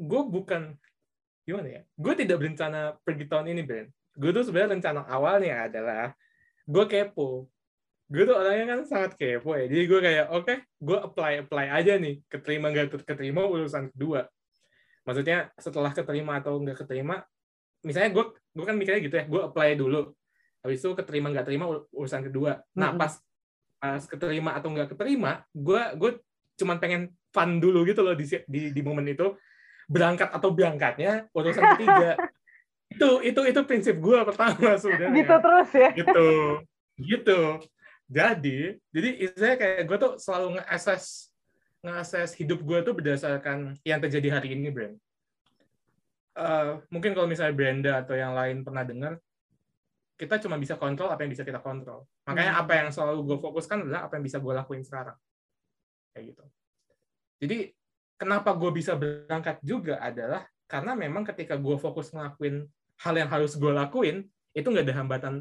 [0.00, 0.74] gue bukan
[1.44, 1.82] gimana ya?
[1.94, 3.86] Gue tidak berencana pergi tahun ini, Ben.
[4.16, 6.16] Gue tuh sebenarnya rencana awalnya adalah
[6.64, 7.46] gue kepo.
[8.08, 9.68] Gue tuh orangnya kan sangat kepo ya.
[9.68, 12.20] Jadi gue kayak, oke, okay, gue apply apply aja nih.
[12.26, 14.26] Keterima nggak keterima urusan kedua.
[15.04, 17.20] Maksudnya setelah keterima atau nggak keterima,
[17.84, 18.24] misalnya gue
[18.56, 20.16] gue kan mikirnya gitu ya, gue apply dulu.
[20.64, 22.64] Habis itu keterima nggak terima urusan kedua.
[22.72, 23.20] Nah pas
[23.76, 26.10] pas keterima atau nggak keterima, gue gue
[26.56, 29.36] cuman pengen fun dulu gitu loh di di, di momen itu
[29.86, 32.14] berangkat atau berangkatnya urusan ketiga.
[32.94, 35.90] Itu itu itu prinsip gue pertama sudah gitu terus ya.
[35.98, 36.30] Gitu.
[36.94, 37.40] Gitu.
[38.06, 41.34] Jadi jadi saya kayak gue tuh selalu nge-assess
[41.82, 44.94] nge-assess hidup gue tuh berdasarkan yang terjadi hari ini brand
[46.38, 49.14] uh, mungkin kalau misalnya Brenda atau yang lain pernah dengar
[50.14, 52.06] kita cuma bisa kontrol apa yang bisa kita kontrol.
[52.22, 52.62] Makanya hmm.
[52.62, 55.18] apa yang selalu gue fokuskan adalah apa yang bisa gue lakuin sekarang.
[56.14, 56.44] Kayak gitu.
[57.42, 57.58] Jadi
[58.24, 62.64] kenapa gue bisa berangkat juga adalah karena memang ketika gue fokus ngelakuin
[63.04, 64.24] hal yang harus gue lakuin
[64.56, 65.32] itu nggak ada hambatan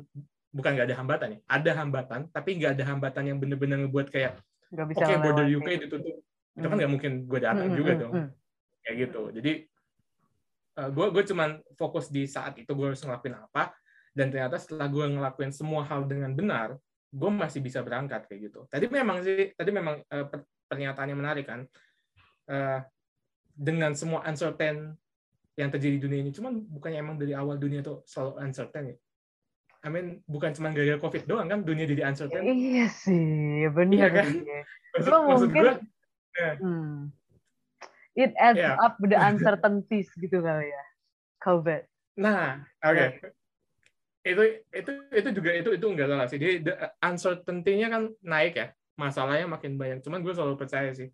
[0.52, 4.36] bukan nggak ada hambatan ya ada hambatan tapi nggak ada hambatan yang bener-bener ngebuat kayak
[4.76, 6.12] oke okay, border UK ditutup.
[6.54, 6.60] Hmm.
[6.62, 8.14] itu kan nggak mungkin gue datang hmm, juga hmm, dong.
[8.14, 8.30] hmm.
[8.86, 9.22] kayak gitu.
[9.34, 9.52] Jadi
[10.78, 13.74] uh, gue gue cuman fokus di saat itu gue harus ngelakuin apa
[14.14, 16.78] dan ternyata setelah gue ngelakuin semua hal dengan benar
[17.14, 18.70] gue masih bisa berangkat kayak gitu.
[18.70, 20.26] Tadi memang sih tadi memang uh,
[20.70, 21.66] pernyataannya menarik kan
[22.50, 22.80] uh,
[23.54, 24.98] dengan semua uncertain
[25.54, 26.32] yang terjadi di dunia ini.
[26.34, 28.98] Cuman bukannya emang dari awal dunia itu selalu uncertain ya?
[29.84, 32.42] I mean, bukan cuma gara-gara COVID doang kan dunia jadi uncertain.
[32.48, 33.92] Iya sih, benar.
[33.92, 34.28] Iya kan?
[34.96, 35.74] Maksud, Lo maksud mungkin, gue,
[36.40, 36.52] ya.
[36.56, 36.96] hmm,
[38.16, 38.80] it adds yeah.
[38.80, 40.84] up the uncertainties gitu kali ya,
[41.44, 41.84] COVID.
[42.16, 42.96] Nah, oke.
[42.96, 43.10] Okay.
[44.24, 46.40] Itu itu itu juga itu itu enggak salah sih.
[46.40, 46.64] Jadi
[47.04, 48.68] uncertainty-nya kan naik ya.
[48.96, 50.00] Masalahnya makin banyak.
[50.00, 51.12] Cuman gue selalu percaya sih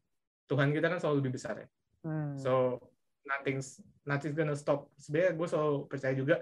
[0.49, 1.67] Tuhan kita kan selalu lebih besar ya.
[2.01, 2.33] Hmm.
[2.35, 2.81] So
[3.23, 3.61] nothing
[4.03, 4.89] nothing gonna stop.
[4.97, 6.35] Sebenarnya gue selalu percaya juga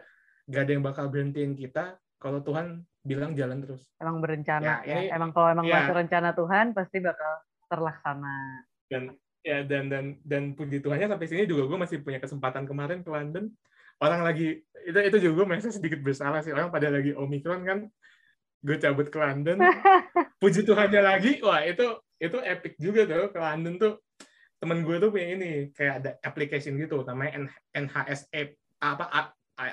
[0.48, 3.92] gak ada yang bakal berhentiin kita kalau Tuhan bilang jalan terus.
[4.00, 4.96] Emang berencana Ya, ya.
[4.98, 5.84] ini- Emang kalau emang ya.
[5.84, 7.32] masih rencana Tuhan pasti bakal
[7.68, 8.64] terlaksana.
[8.88, 9.04] Dan
[9.44, 13.12] ya dan dan dan puji Tuhannya sampai sini juga gue masih punya kesempatan kemarin ke
[13.12, 13.52] London.
[13.98, 17.80] Orang lagi itu itu juga gue merasa sedikit bersalah sih orang pada lagi Omicron kan
[18.58, 19.58] gue cabut ke London
[20.38, 21.32] puji Tuhannya lagi.
[21.42, 21.86] Wah itu
[22.18, 23.30] itu epic juga tuh.
[23.34, 23.94] Ke London tuh
[24.58, 27.46] temen gue tuh punya ini kayak ada application gitu namanya
[27.78, 28.50] NHS app
[28.82, 29.06] apa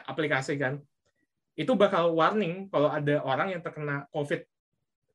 [0.08, 0.80] aplikasi kan.
[1.54, 4.42] Itu bakal warning kalau ada orang yang terkena COVID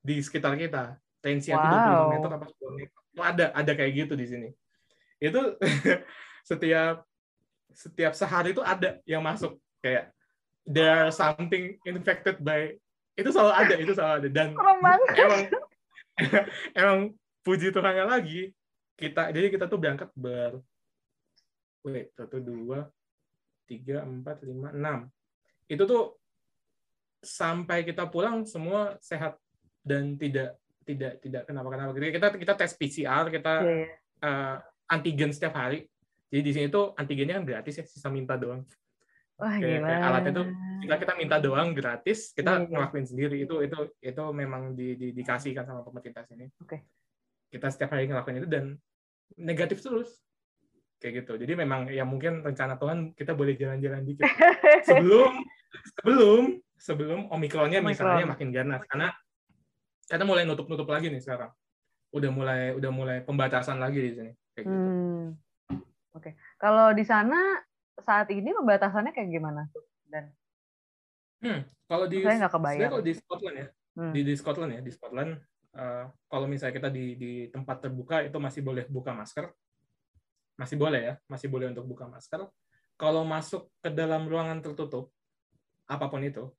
[0.06, 0.96] di sekitar kita.
[1.20, 2.16] Tensi itu Wow.
[2.16, 3.00] 25 meter apa 10 meter.
[3.12, 4.50] Itu ada ada kayak gitu di sini.
[5.20, 5.60] Itu
[6.50, 7.04] setiap
[7.76, 9.60] setiap sehari itu ada yang masuk.
[9.84, 10.16] Kayak
[10.64, 12.78] there are something infected by
[13.20, 14.30] itu selalu ada itu selalu ada.
[14.32, 14.48] Dan
[15.20, 15.42] emang
[16.80, 17.00] emang
[17.44, 18.52] puji Tuhannya lagi
[19.00, 20.60] kita jadi kita tuh berangkat ber
[21.88, 22.88] wait satu dua
[23.68, 25.08] tiga empat lima enam.
[25.70, 26.18] Itu tuh
[27.20, 29.36] sampai kita pulang semua sehat
[29.84, 30.56] dan tidak
[30.88, 33.88] tidak tidak kenapa kenapa Jadi kita kita tes PCR kita Iya, iya.
[34.26, 34.58] eh,
[34.90, 35.86] antigen setiap hari.
[36.30, 38.62] Jadi di sini tuh antigennya kan gratis ya sisa minta doang
[39.40, 40.48] Wah, kayak- kayak alatnya tuh
[40.80, 42.68] kita kita minta doang gratis kita Iya, iya.
[42.70, 46.84] ngelakuin sendiri itu itu itu memang di, di- dikasihkan sama pemerintah sini Oke.
[47.48, 48.76] kita setiap hari ngelakuin itu dan
[49.36, 50.20] negatif terus
[50.98, 54.28] kayak gitu jadi memang ya mungkin rencana Tuhan kita boleh jalan-jalan dikit
[54.88, 55.32] sebelum
[55.96, 56.44] sebelum
[56.76, 57.88] sebelum omikronnya Omikron.
[57.90, 59.08] misalnya makin ganas karena
[60.06, 61.52] kita mulai nutup-nutup lagi nih sekarang
[62.10, 64.74] udah mulai udah mulai pembatasan lagi di sini kayak gitu.
[64.74, 65.26] Hmm.
[66.12, 66.34] Oke.
[66.58, 67.38] Kalau di sana
[68.06, 69.86] saat ini pembatasannya kayak gimana tuh?
[70.10, 70.34] Dan
[71.40, 72.92] Hmm, kalau di Saya nggak kebayang.
[72.92, 74.12] kalau di Scotland ya hmm.
[74.12, 75.32] di, di Scotland ya di Scotland
[75.72, 79.48] eh, kalau misalnya kita di di tempat terbuka itu masih boleh buka masker
[80.60, 82.44] masih boleh ya masih boleh untuk buka masker
[83.00, 85.16] kalau masuk ke dalam ruangan tertutup
[85.88, 86.52] apa pun itu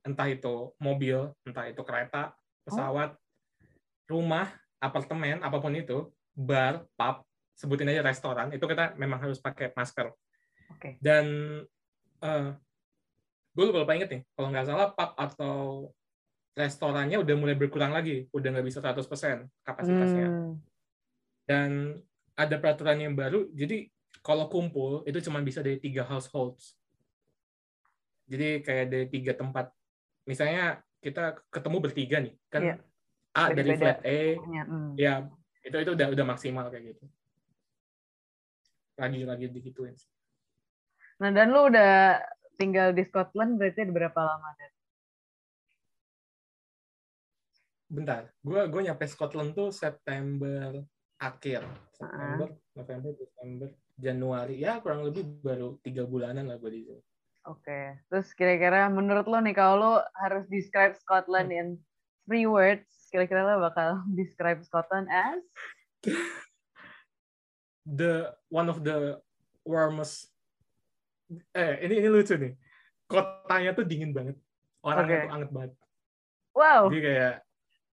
[0.00, 2.32] entah itu mobil entah itu kereta
[2.64, 3.12] pesawat
[4.08, 4.48] rumah
[4.80, 10.08] apartemen apa pun itu bar pub sebutin aja restoran itu kita memang harus pakai masker
[10.70, 10.98] Oke.
[11.02, 11.26] dan
[12.22, 12.48] eh
[13.52, 15.56] gue lupa lupa inget nih kalau nggak salah pub atau
[16.52, 20.54] restorannya udah mulai berkurang lagi udah nggak bisa 100% kapasitasnya Hmm.
[21.48, 21.68] dan
[22.36, 23.88] ada peraturan yang baru jadi
[24.20, 26.76] kalau kumpul itu cuma bisa dari tiga households
[28.24, 29.68] jadi kayak dari tiga tempat
[30.24, 32.76] misalnya kita ketemu bertiga nih kan Iya.
[33.32, 34.90] A dari flat A Ya, hmm.
[34.94, 35.12] ya
[35.64, 37.04] itu itu udah udah maksimal kayak gitu
[38.96, 39.96] lagi lagi digituin
[41.22, 42.18] Nah, dan lu udah
[42.58, 44.48] tinggal di Scotland berarti ada berapa lama?
[44.58, 44.70] Dan?
[47.92, 50.80] bentar gue gue nyampe Scotland tuh September
[51.20, 51.60] akhir
[51.92, 53.68] September November Desember
[54.00, 57.02] Januari ya kurang lebih baru tiga bulanan lah gue di sini
[57.42, 58.00] Oke.
[58.06, 59.92] Terus kira-kira menurut lo nih kalau lo
[60.24, 61.58] harus describe Scotland Hmm.
[61.58, 61.66] in
[62.24, 65.44] three words, kira-kira lo bakal describe Scotland as?
[67.84, 69.20] the one of the
[69.68, 70.31] warmest
[71.50, 72.52] eh ini ini lucu nih
[73.04, 74.36] kotanya tuh dingin banget
[74.80, 75.24] orangnya Oke.
[75.24, 75.72] tuh anget banget
[76.52, 76.82] Wow.
[76.86, 77.34] jadi kayak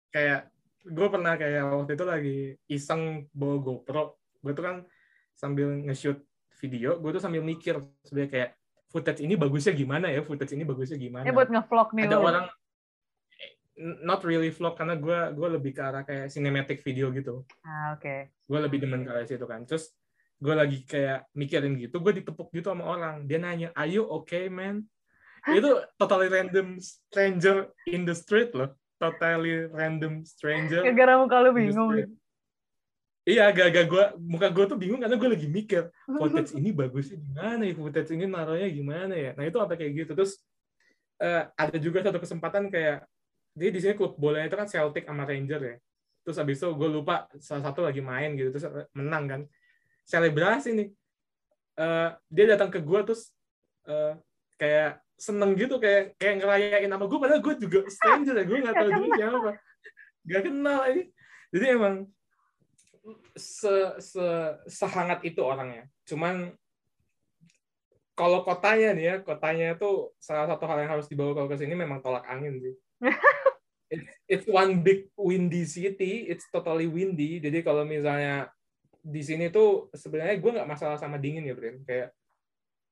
[0.10, 0.40] kayak
[0.82, 4.04] gue pernah kayak waktu itu lagi iseng bawa GoPro
[4.40, 4.76] gue tuh kan
[5.32, 6.20] sambil nge-shoot
[6.60, 8.50] video gue tuh sambil mikir sebenarnya kayak
[8.90, 12.26] footage ini bagusnya gimana ya footage ini bagusnya gimana Ini buat ngevlog nih ada lo.
[12.26, 12.46] orang
[14.04, 18.16] not really vlog karena gue gue lebih ke arah kayak cinematic video gitu Ah, oke.
[18.28, 19.96] gue lebih demen ke arah situ kan terus
[20.40, 23.28] gue lagi kayak mikirin gitu gue ditepuk gitu sama orang.
[23.28, 24.88] Dia nanya are you okay man?
[25.44, 28.72] Itu totally random stranger in the street loh.
[29.00, 31.92] Totally random stranger Gara-gara muka the bingung.
[33.30, 37.62] iya agak-agak gue muka gue tuh bingung karena gue lagi mikir footage ini bagusnya gimana
[37.68, 37.74] ya?
[37.76, 39.32] Footage ini naruhnya gimana ya?
[39.36, 40.12] Nah itu apa kayak gitu.
[40.16, 40.40] Terus
[41.20, 43.04] eh, ada juga satu kesempatan kayak
[43.60, 45.76] dia di sini klub bolanya itu kan Celtic sama Ranger ya.
[46.24, 49.42] Terus habis itu gue lupa salah satu lagi main gitu terus menang kan
[50.10, 50.90] selebrasi nih.
[51.80, 53.30] Eh, dia datang ke gue terus
[53.86, 54.18] eh,
[54.58, 58.76] kayak seneng gitu kayak kayak ngerayain nama gue padahal gue juga stranger ya gue nggak
[58.76, 59.52] tahu dulu siapa.
[60.26, 61.04] Gak kenal ini.
[61.50, 61.96] Jadi emang
[63.38, 64.28] se, se
[64.68, 65.88] sehangat itu orangnya.
[66.04, 66.54] Cuman
[68.14, 71.74] kalau kotanya nih ya kotanya itu salah satu hal yang harus dibawa kalau ke sini
[71.78, 72.76] memang tolak angin sih.
[73.90, 77.42] It's, it's one big windy city it's totally windy.
[77.42, 78.54] Jadi kalau misalnya
[79.10, 82.14] di sini tuh sebenarnya gue nggak masalah sama dingin ya Bren kayak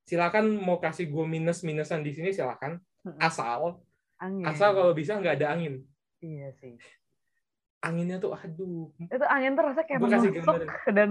[0.04, 2.82] silakan mau kasih gue minus minusan di sini silakan
[3.22, 3.78] asal
[4.18, 4.50] Angin.
[4.50, 5.86] asal kalau bisa nggak ada angin
[6.18, 6.74] Iya sih.
[7.86, 10.94] anginnya tuh aduh Itu angin tuh rasanya kayak kasih menusuk gambaran.
[10.98, 11.10] dan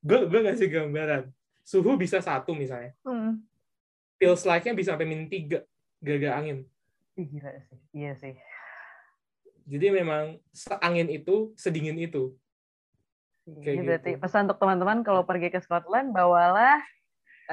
[0.00, 1.22] gue gue ngasih gambaran
[1.60, 3.40] suhu bisa satu misalnya hmm,
[4.16, 5.60] feels like-nya bisa sampai min tiga
[6.00, 6.58] gak angin.
[7.16, 8.34] Gila sih, iya sih.
[9.64, 12.36] Jadi memang seangin itu, sedingin itu.
[13.44, 14.20] Kayak Ini berarti gitu.
[14.24, 16.80] pesan untuk teman-teman kalau pergi ke Scotland bawalah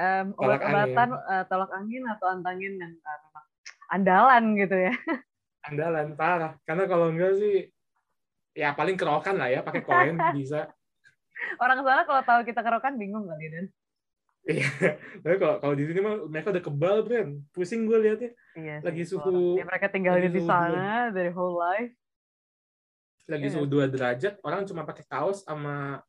[0.00, 3.44] um, obat-obatan uh, tolak angin atau antangin yang uh,
[3.92, 4.94] andalan gitu ya.
[5.68, 6.56] Andalan parah.
[6.64, 7.68] Karena kalau enggak sih
[8.56, 10.72] ya paling kerokan lah ya pakai koin bisa.
[11.60, 13.66] Orang sana kalau tahu kita kerokan bingung kali dan.
[14.42, 14.66] Iya,
[15.22, 17.46] tapi kalau kalau di sini mah mereka udah kebal, Bren.
[17.54, 18.30] Pusing gue liatnya.
[18.58, 18.76] Iya.
[18.82, 19.54] Lagi suhu.
[19.54, 21.94] Ya, mereka tinggal di sana dari whole life.
[23.30, 23.54] Lagi iya.
[23.54, 26.02] suhu dua derajat, orang cuma pakai kaos sama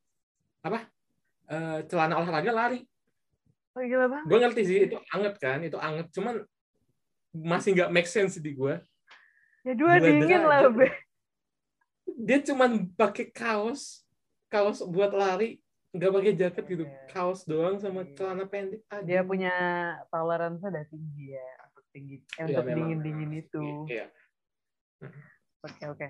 [0.64, 0.88] apa?
[1.44, 2.80] Uh, celana olahraga lari.
[3.74, 4.24] Oh gila bang.
[4.26, 6.06] Gue ngerti sih itu anget kan, itu anget.
[6.14, 6.42] Cuman
[7.34, 8.78] masih nggak make sense di gue.
[9.66, 10.50] Ya dua, dua dingin derajat.
[10.50, 10.88] lah, be.
[12.14, 14.04] Dia cuma pakai kaos,
[14.52, 17.06] kaos buat lari, nggak pakai jaket gitu yeah.
[17.14, 18.14] kaos doang sama yeah.
[18.18, 19.06] celana pendek aja.
[19.06, 19.54] dia punya
[20.10, 24.06] toleransi udah tinggi ya untuk tinggi eh, yeah, untuk dingin dingin itu iya
[25.62, 26.06] oke oke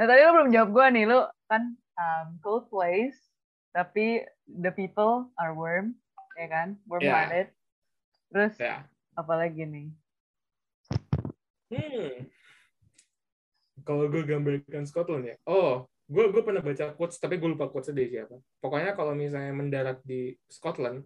[0.00, 3.20] nah tadi lo belum jawab gue nih lo kan um, cold place
[3.76, 5.92] tapi the people are warm
[6.40, 8.32] ya kan warm hearted yeah.
[8.32, 8.80] terus yeah.
[9.12, 9.92] apa lagi nih
[11.68, 12.32] hmm
[13.84, 17.92] kalau gue gambarkan Scotland ya oh gue gue pernah baca quotes tapi gue lupa quotes
[17.92, 21.04] dari siapa pokoknya kalau misalnya mendarat di Scotland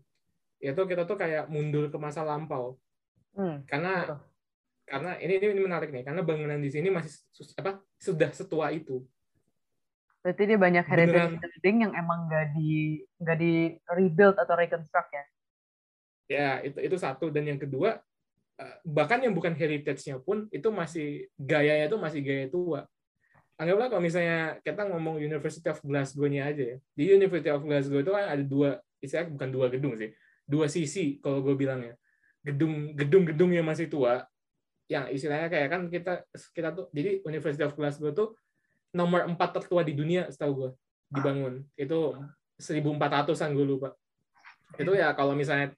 [0.62, 2.78] itu kita tuh kayak mundur ke masa lampau
[3.34, 3.66] hmm.
[3.66, 4.33] karena Betul.
[4.84, 7.16] Karena ini, ini menarik nih karena bangunan di sini masih
[7.56, 9.00] apa sudah setua itu.
[10.24, 13.52] Berarti dia banyak heritage building yang emang nggak di nggak di
[13.92, 15.24] rebuild atau reconstruct ya?
[16.24, 17.28] Ya itu itu satu.
[17.28, 18.00] Dan yang kedua
[18.60, 22.80] eh, bahkan yang bukan heritage-nya pun itu masih gayanya itu masih gaya tua.
[23.54, 26.76] Anggaplah kalau misalnya kita ngomong University of Glasgow-nya aja ya.
[26.96, 30.10] Di University of Glasgow itu kan ada dua, istilahnya bukan dua gedung sih,
[30.42, 31.94] dua sisi kalau gue bilangnya.
[32.42, 34.26] Gedung gedung-gedung yang masih tua,
[34.88, 38.36] yang istilahnya kayak kan kita kita tuh jadi University of Glasgow tuh
[38.92, 40.70] nomor empat tertua di dunia setahu gue
[41.10, 41.64] dibangun.
[41.74, 42.14] Itu
[42.60, 43.96] 1400-an gue lupa.
[44.78, 45.74] Itu ya kalau misalnya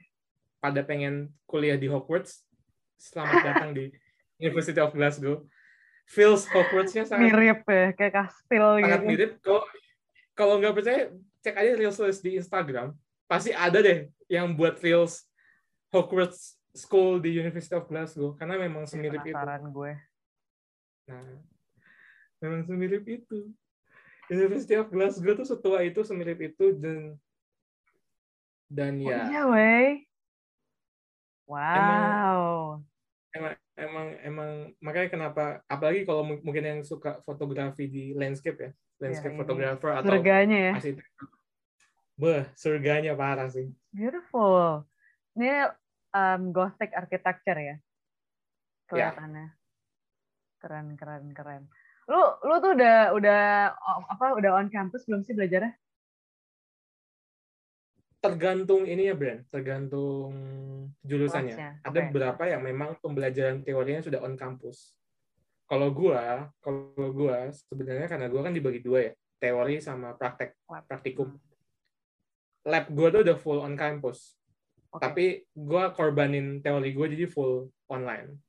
[0.60, 2.44] pada pengen kuliah di Hogwarts,
[2.98, 3.92] selamat datang di
[4.42, 5.46] University of Glasgow
[6.06, 9.10] feels Hogwarts-nya sangat mirip ya, kayak kastil sangat gitu.
[9.10, 9.30] mirip.
[9.42, 9.62] Kalau
[10.36, 11.02] kalau nggak percaya,
[11.42, 12.94] cek aja reels di Instagram.
[13.26, 15.26] Pasti ada deh yang buat reels
[15.90, 19.36] Hogwarts School di University of Glasgow karena memang semirip itu.
[19.72, 19.92] gue.
[21.08, 21.40] Nah,
[22.44, 23.50] memang semirip itu.
[24.28, 27.16] University of Glasgow tuh setua itu semirip itu dan
[28.68, 29.20] dan oh, ya.
[29.30, 29.88] Iya, wey.
[31.46, 32.82] Wow.
[33.30, 38.70] Emang, emang emang emang makanya kenapa apalagi kalau mungkin yang suka fotografi di landscape ya
[38.96, 40.74] landscape ya, photographer atau surganya ya
[42.16, 43.68] Beh, surganya parah sih.
[43.92, 44.88] Beautiful.
[45.36, 45.68] Ini
[46.16, 47.76] um, Gothic architecture ya.
[48.88, 49.52] Kelihatannya.
[49.52, 49.56] Ya.
[50.56, 51.62] Keren, keren, keren.
[52.08, 53.42] Lu lu tuh udah udah
[54.08, 55.76] apa udah on campus belum sih belajarnya?
[58.26, 60.34] tergantung ini ya Brand, tergantung
[61.06, 61.54] jurusannya.
[61.54, 61.70] Kelasnya.
[61.86, 62.06] Ada okay.
[62.10, 64.98] beberapa yang memang pembelajaran teorinya sudah on campus.
[65.66, 71.38] Kalau gua, kalau gua sebenarnya karena gua kan dibagi dua ya, teori sama praktek, praktikum.
[72.66, 74.35] Lab gua tuh udah full on campus.
[74.96, 75.02] Okay.
[75.04, 78.40] Tapi gua korbanin teori gua jadi full online.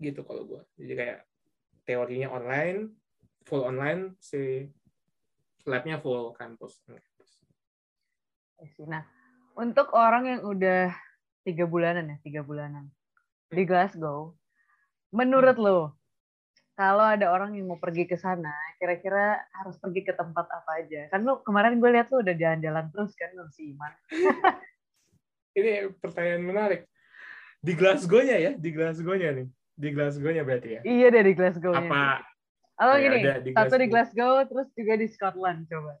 [0.00, 0.62] Gitu kalau gua.
[0.76, 1.18] Jadi kayak
[1.88, 2.92] teorinya online,
[3.48, 4.68] full online, si
[5.64, 6.84] labnya full campus.
[8.84, 9.08] Nah,
[9.56, 10.92] untuk orang yang udah
[11.44, 12.92] tiga bulanan ya, tiga bulanan
[13.50, 14.36] di Glasgow,
[15.10, 15.64] menurut hmm.
[15.64, 15.78] lo,
[16.80, 21.12] kalau ada orang yang mau pergi ke sana, kira-kira harus pergi ke tempat apa aja?
[21.12, 23.92] Kan lo kemarin gue lihat lo udah jalan-jalan terus kan lo si Iman.
[25.60, 26.88] Ini pertanyaan menarik.
[27.60, 29.48] Di Glasgow-nya ya, di Glasgow-nya nih.
[29.76, 30.80] Di Glasgow-nya berarti ya?
[30.88, 31.84] Iya deh di Glasgow-nya.
[31.84, 32.24] Apa?
[32.80, 36.00] Oh, gini, di satu di Glasgow, terus juga di Scotland, coba.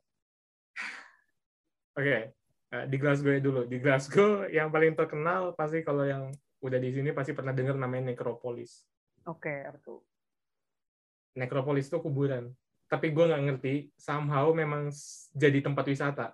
[1.92, 2.20] Oke, okay.
[2.72, 3.68] Eh, di Glasgow dulu.
[3.68, 6.32] Di Glasgow yang paling terkenal pasti kalau yang
[6.64, 8.88] udah di sini pasti pernah dengar namanya Necropolis.
[9.28, 10.00] Oke, okay, betul.
[11.36, 12.50] Necropolis itu kuburan.
[12.90, 14.90] Tapi gue nggak ngerti, somehow memang
[15.30, 16.26] jadi tempat wisata.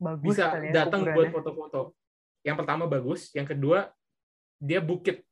[0.00, 1.92] Bagus Bisa ya, datang buat foto-foto.
[2.40, 3.92] Yang pertama bagus, yang kedua
[4.56, 5.26] dia bukit.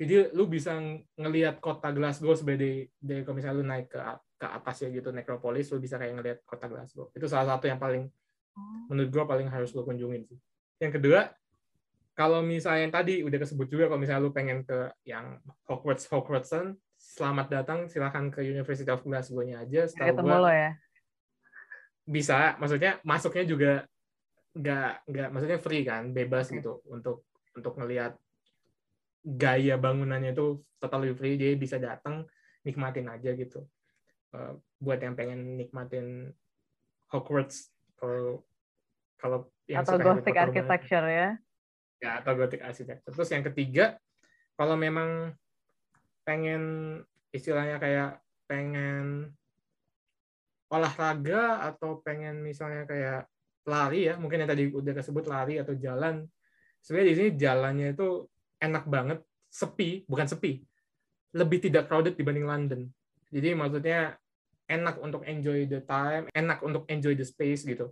[0.00, 0.78] Jadi lu bisa
[1.18, 4.00] ngelihat kota Glasgow sebagai dari kalau misalnya lu naik ke
[4.40, 7.12] ke atas ya gitu Necropolis, lu bisa kayak ngelihat kota Glasgow.
[7.12, 8.08] Itu salah satu yang paling
[8.88, 10.38] menurut gue paling harus lo kunjungin sih.
[10.80, 11.28] Yang kedua,
[12.16, 16.76] kalau misalnya yang tadi udah kesebut juga kalau misalnya lu pengen ke yang Hogwarts Hogwartson,
[17.10, 19.90] selamat datang silahkan ke University of Glasgow-nya aja.
[19.90, 20.78] Setahu gua, lo ya.
[22.06, 23.72] Bisa, maksudnya masuknya juga
[24.50, 26.58] nggak nggak maksudnya free kan, bebas okay.
[26.58, 28.14] gitu untuk untuk ngelihat
[29.22, 32.24] gaya bangunannya itu totally free dia bisa datang
[32.64, 33.68] nikmatin aja gitu
[34.32, 36.32] uh, buat yang pengen nikmatin
[37.12, 37.68] Hogwarts
[38.00, 38.46] kalau
[39.20, 41.28] kalau yang atau gothic architecture ya
[42.00, 44.00] ya atau gothic architecture terus yang ketiga
[44.56, 45.36] kalau memang
[46.30, 46.62] pengen
[47.34, 49.34] istilahnya kayak pengen
[50.70, 53.26] olahraga atau pengen misalnya kayak
[53.66, 56.30] lari ya mungkin yang tadi udah disebut lari atau jalan
[56.80, 58.08] sebenarnya di sini jalannya itu
[58.60, 59.18] enak banget,
[59.48, 60.60] sepi, bukan sepi,
[61.32, 62.80] lebih tidak crowded dibanding London.
[63.32, 64.16] Jadi maksudnya
[64.68, 67.90] enak untuk enjoy the time, enak untuk enjoy the space gitu.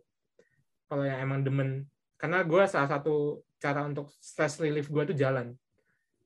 [0.89, 1.89] Kalau yang emang demen,
[2.21, 5.57] karena gue salah satu cara untuk stress relief gue tuh jalan.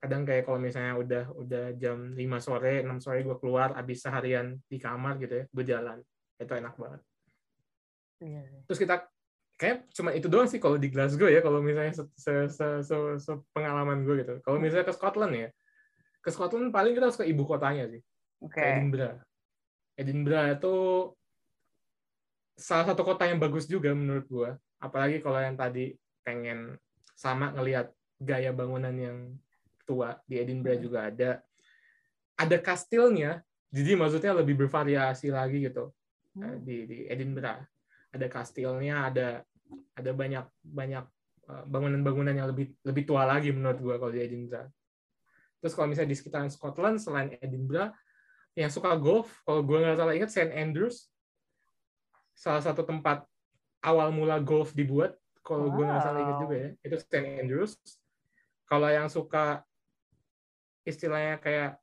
[0.03, 4.59] Kadang kayak kalau misalnya udah udah jam 5 sore, 6 sore gue keluar, abis seharian
[4.67, 5.99] di kamar gitu ya, gue jalan.
[6.43, 7.01] Itu enak banget.
[8.19, 8.61] Iya, iya.
[8.67, 9.07] Terus kita
[9.63, 12.97] kayak cuma itu doang sih kalau di Glasgow ya kalau misalnya se, se, se, se,
[13.23, 15.49] se pengalaman gue gitu kalau misalnya ke Scotland ya
[16.19, 18.03] ke Scotland paling kita harus ke ibu kotanya sih
[18.43, 18.83] okay.
[18.83, 19.23] Edinburgh
[19.95, 20.75] Edinburgh itu
[22.59, 24.51] salah satu kota yang bagus juga menurut gue
[24.83, 25.95] apalagi kalau yang tadi
[26.27, 26.75] pengen
[27.15, 29.17] sama ngelihat gaya bangunan yang
[29.93, 31.31] tua di Edinburgh juga ada
[32.41, 35.93] ada kastilnya jadi maksudnya lebih bervariasi lagi gitu
[36.41, 36.65] hmm.
[36.65, 37.61] di di Edinburgh
[38.13, 39.29] ada kastilnya ada
[39.97, 41.05] ada banyak banyak
[41.49, 44.69] eh, bangunan-bangunan yang lebih lebih tua lagi menurut gue kalau di Edinburgh.
[45.63, 47.95] Terus kalau misalnya di sekitaran Scotland selain Edinburgh,
[48.59, 51.07] yang suka golf, kalau gue nggak salah ingat St Andrews,
[52.35, 53.25] salah satu tempat
[53.81, 55.15] awal mula golf dibuat.
[55.43, 55.75] Kalau wow.
[55.79, 57.73] gue nggak salah ingat juga ya, itu St Andrews.
[58.67, 59.63] Kalau yang suka
[60.83, 61.79] istilahnya kayak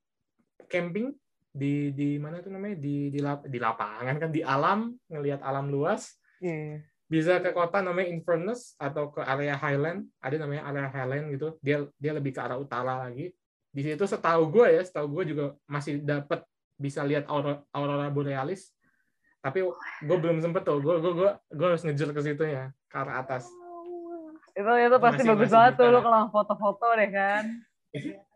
[0.67, 1.15] camping
[1.49, 2.77] di di mana tuh namanya?
[2.77, 6.15] Di di, di lapangan kan di alam ngelihat alam luas.
[6.39, 10.05] Yeah bisa ke kota namanya Inverness atau ke area Highland.
[10.21, 11.57] Ada namanya area Highland gitu.
[11.59, 13.33] Dia dia lebih ke arah utara lagi.
[13.73, 16.45] Di situ setahu gue ya setahu gue juga masih dapat
[16.77, 18.69] bisa lihat aurora, aurora borealis.
[19.41, 19.65] Tapi
[20.05, 20.77] gue belum sempet tuh.
[20.85, 23.49] Gue gue gue gue harus ngejar ke situ ya ke arah atas.
[24.53, 27.43] Itu itu pasti masih, bagus banget tuh lo kalau foto-foto deh kan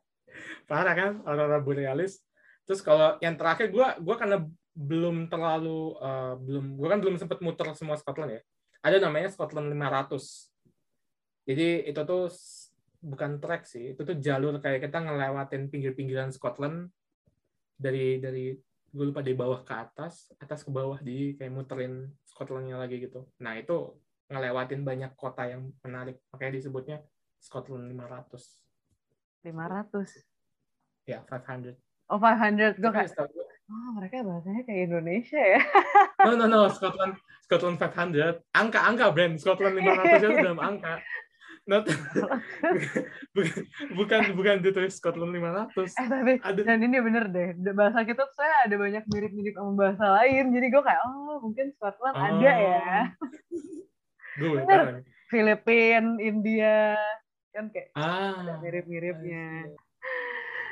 [0.66, 2.24] parah kan aurora borealis
[2.64, 4.44] terus kalau yang terakhir gue gue karena
[4.74, 8.42] belum terlalu uh, belum gue kan belum sempet muter semua Scotland ya
[8.84, 11.48] ada namanya Scotland 500.
[11.48, 12.28] Jadi itu tuh
[13.00, 16.92] bukan trek sih, itu tuh jalur kayak kita ngelewatin pinggir-pinggiran Scotland
[17.80, 18.52] dari dari
[18.94, 23.26] gue lupa dari bawah ke atas, atas ke bawah di kayak muterin Scotlandnya lagi gitu.
[23.40, 23.96] Nah itu
[24.28, 26.98] ngelewatin banyak kota yang menarik, makanya disebutnya
[27.40, 29.48] Scotland 500.
[29.48, 30.33] 500?
[31.04, 31.76] Ya, 500.
[32.08, 32.80] Oh, 500.
[32.80, 35.62] Gue kayak, oh mereka bahasanya kayak Indonesia ya?
[36.24, 36.62] no, no, no.
[36.72, 41.04] Scotland Scotland 500, angka-angka brand Scotland 500 itu dalam angka.
[41.64, 41.88] Not,
[43.96, 45.96] bukan bukan ditulis Scotland 500.
[45.96, 46.60] Eh tapi ada.
[46.60, 47.56] dan ini bener deh.
[47.72, 50.52] Bahasa kita tuh saya ada banyak mirip-mirip sama bahasa lain.
[50.52, 52.28] Jadi gue kayak oh mungkin Scotland oh.
[52.36, 52.84] ada ya.
[54.42, 55.06] Gue bener.
[55.30, 56.98] Filipina, India
[57.54, 58.34] kan kayak ah.
[58.44, 59.70] ada mirip-miripnya.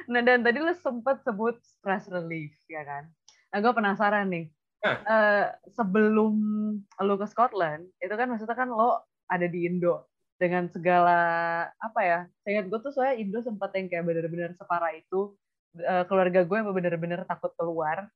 [0.09, 3.09] Nah dan tadi lo sempat sebut stress relief ya kan.
[3.51, 4.47] Nah gue penasaran nih.
[4.81, 5.45] Uh,
[5.77, 6.33] sebelum
[7.05, 10.09] lo ke Scotland itu kan maksudnya kan lo ada di Indo
[10.41, 11.21] dengan segala
[11.77, 15.37] apa ya saya gue tuh soalnya Indo sempat yang kayak bener-bener separah itu.
[15.71, 18.09] Uh, keluarga gue yang bener-bener takut keluar.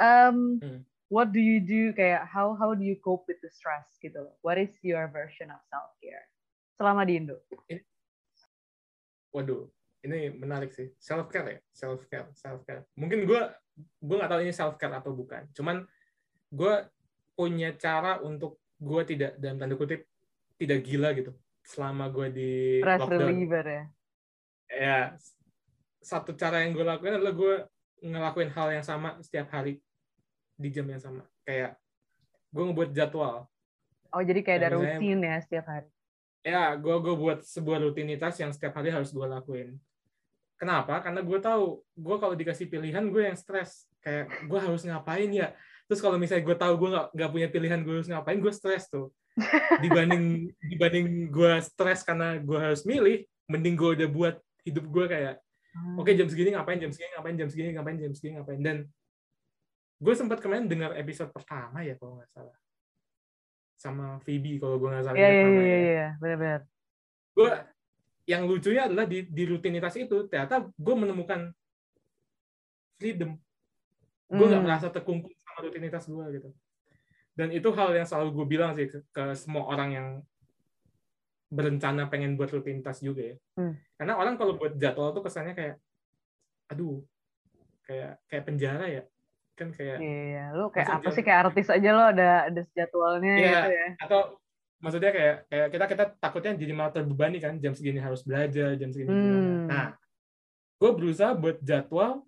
[0.00, 0.80] Um, hmm.
[1.12, 4.32] what do you do kayak how how do you cope with the stress gitu loh?
[4.40, 6.24] What is your version of self care
[6.80, 7.36] selama di Indo?
[9.36, 9.68] Waduh
[10.04, 10.88] ini menarik sih.
[10.96, 11.58] Self care ya?
[11.72, 13.40] Self care self care mungkin gue
[14.00, 15.48] gue nggak tahu ini self care atau bukan.
[15.52, 15.84] Cuman
[16.50, 16.74] gue
[17.36, 20.08] punya cara untuk gue tidak dalam tanda kutip
[20.56, 21.32] tidak gila gitu.
[21.60, 23.20] Selama gue di Stress lockdown.
[23.28, 23.84] reliever ya?
[24.70, 25.00] Ya
[26.00, 27.54] satu cara yang gue lakuin adalah gue
[28.00, 29.80] ngelakuin hal yang sama setiap hari.
[30.56, 31.24] Di jam yang sama.
[31.44, 31.76] Kayak
[32.52, 33.48] gue ngebuat jadwal.
[34.10, 35.88] Oh jadi kayak ada rutin ya setiap hari?
[36.40, 39.76] Ya gue gue buat sebuah rutinitas yang setiap hari harus gue lakuin
[40.60, 41.00] Kenapa?
[41.00, 43.88] Karena gue tahu, gue kalau dikasih pilihan gue yang stres.
[44.04, 45.56] Kayak gue harus ngapain ya?
[45.88, 48.92] Terus kalau misalnya gue tahu gue nggak nggak punya pilihan gue harus ngapain, gue stres
[48.92, 49.08] tuh.
[49.84, 54.36] Dibanding dibanding gue stres karena gue harus milih, mending gue udah buat
[54.68, 55.34] hidup gue kayak,
[55.72, 55.96] hmm.
[55.96, 58.60] oke okay, jam segini ngapain, jam segini ngapain, jam segini ngapain, jam segini ngapain.
[58.60, 58.76] Dan
[59.96, 62.56] gue sempat kemarin dengar episode pertama ya kalau nggak salah
[63.80, 65.16] sama Phoebe kalau gue nggak salah.
[65.16, 65.78] Iya iya iya ya.
[65.80, 66.60] iya benar-benar.
[67.32, 67.50] Gue
[68.28, 71.50] yang lucunya adalah di, di rutinitas itu ternyata gue menemukan
[73.00, 73.36] freedom
[74.30, 74.66] gue nggak hmm.
[74.66, 76.50] merasa terkungkung sama rutinitas gue gitu
[77.34, 80.08] dan itu hal yang selalu gue bilang sih ke, ke semua orang yang
[81.50, 83.36] berencana pengen buat rutinitas juga ya.
[83.58, 83.74] Hmm.
[83.98, 85.76] Karena orang kalau buat jadwal tuh kesannya kayak,
[86.70, 87.02] aduh,
[87.82, 89.02] kayak kayak penjara ya,
[89.58, 89.98] kan kayak.
[89.98, 93.50] Iya, lu kayak apa sih kayak artis aja lo ada ada jadwalnya Iya.
[93.50, 93.88] gitu ya.
[93.98, 94.20] Atau
[94.80, 98.90] maksudnya kayak kayak kita kita takutnya jadi malah terbebani kan, jam segini harus belajar, jam
[98.90, 99.38] segini gimana.
[99.38, 99.66] Hmm.
[99.68, 99.88] Nah,
[100.80, 102.24] gue berusaha buat jadwal.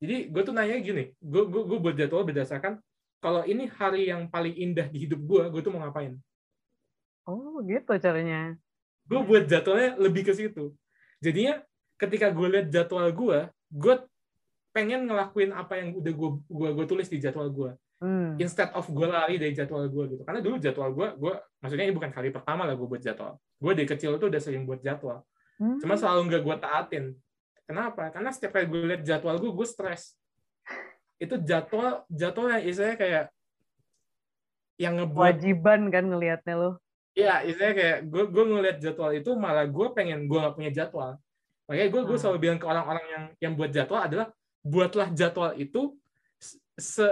[0.00, 2.82] Jadi gue tuh nanya gini, gue gue gue buat jadwal berdasarkan
[3.20, 6.16] kalau ini hari yang paling indah di hidup gue, gue tuh mau ngapain?
[7.28, 8.56] Oh, gitu caranya.
[9.10, 10.70] gue buat jadwalnya lebih ke situ.
[11.18, 11.58] Jadinya
[11.98, 13.38] ketika gue lihat jadwal gue,
[13.74, 13.94] gue
[14.70, 17.70] pengen ngelakuin apa yang udah gue gua tulis di jadwal gue.
[18.00, 18.32] Hmm.
[18.40, 20.22] Instead of gue lari dari jadwal gue gitu.
[20.24, 23.36] Karena dulu jadwal gue, gue maksudnya ini bukan kali pertama lah gue buat jadwal.
[23.60, 25.20] Gue dari kecil tuh udah sering buat jadwal.
[25.60, 25.76] Hmm.
[25.76, 27.04] Cuma selalu nggak gue taatin.
[27.68, 28.08] Kenapa?
[28.08, 30.16] Karena setiap kali gue lihat jadwal gue, gue stres.
[31.20, 33.24] Itu jadwal jadwal yang istilahnya kayak
[34.80, 36.70] yang ngebuat Kewajiban kan ngelihatnya lo.
[37.12, 41.20] Iya, istilahnya kayak gue gue ngeliat jadwal itu malah gue pengen gue nggak punya jadwal.
[41.68, 42.22] Makanya gue gue Hmm.
[42.24, 44.32] selalu bilang ke orang-orang yang yang buat jadwal adalah
[44.64, 45.92] buatlah jadwal itu
[46.80, 47.04] se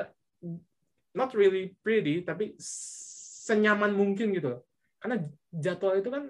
[1.12, 4.48] not really pretty tapi senyaman mungkin gitu.
[4.52, 4.61] loh.
[4.98, 6.24] Karena jadwal itu kan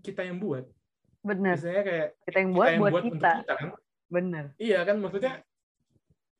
[0.00, 0.64] kita yang buat.
[1.20, 3.12] Misalnya kayak Kita yang buat kita yang buat, buat kita.
[3.12, 3.68] untuk kita kan.
[4.10, 4.44] Bener.
[4.56, 5.34] Iya kan maksudnya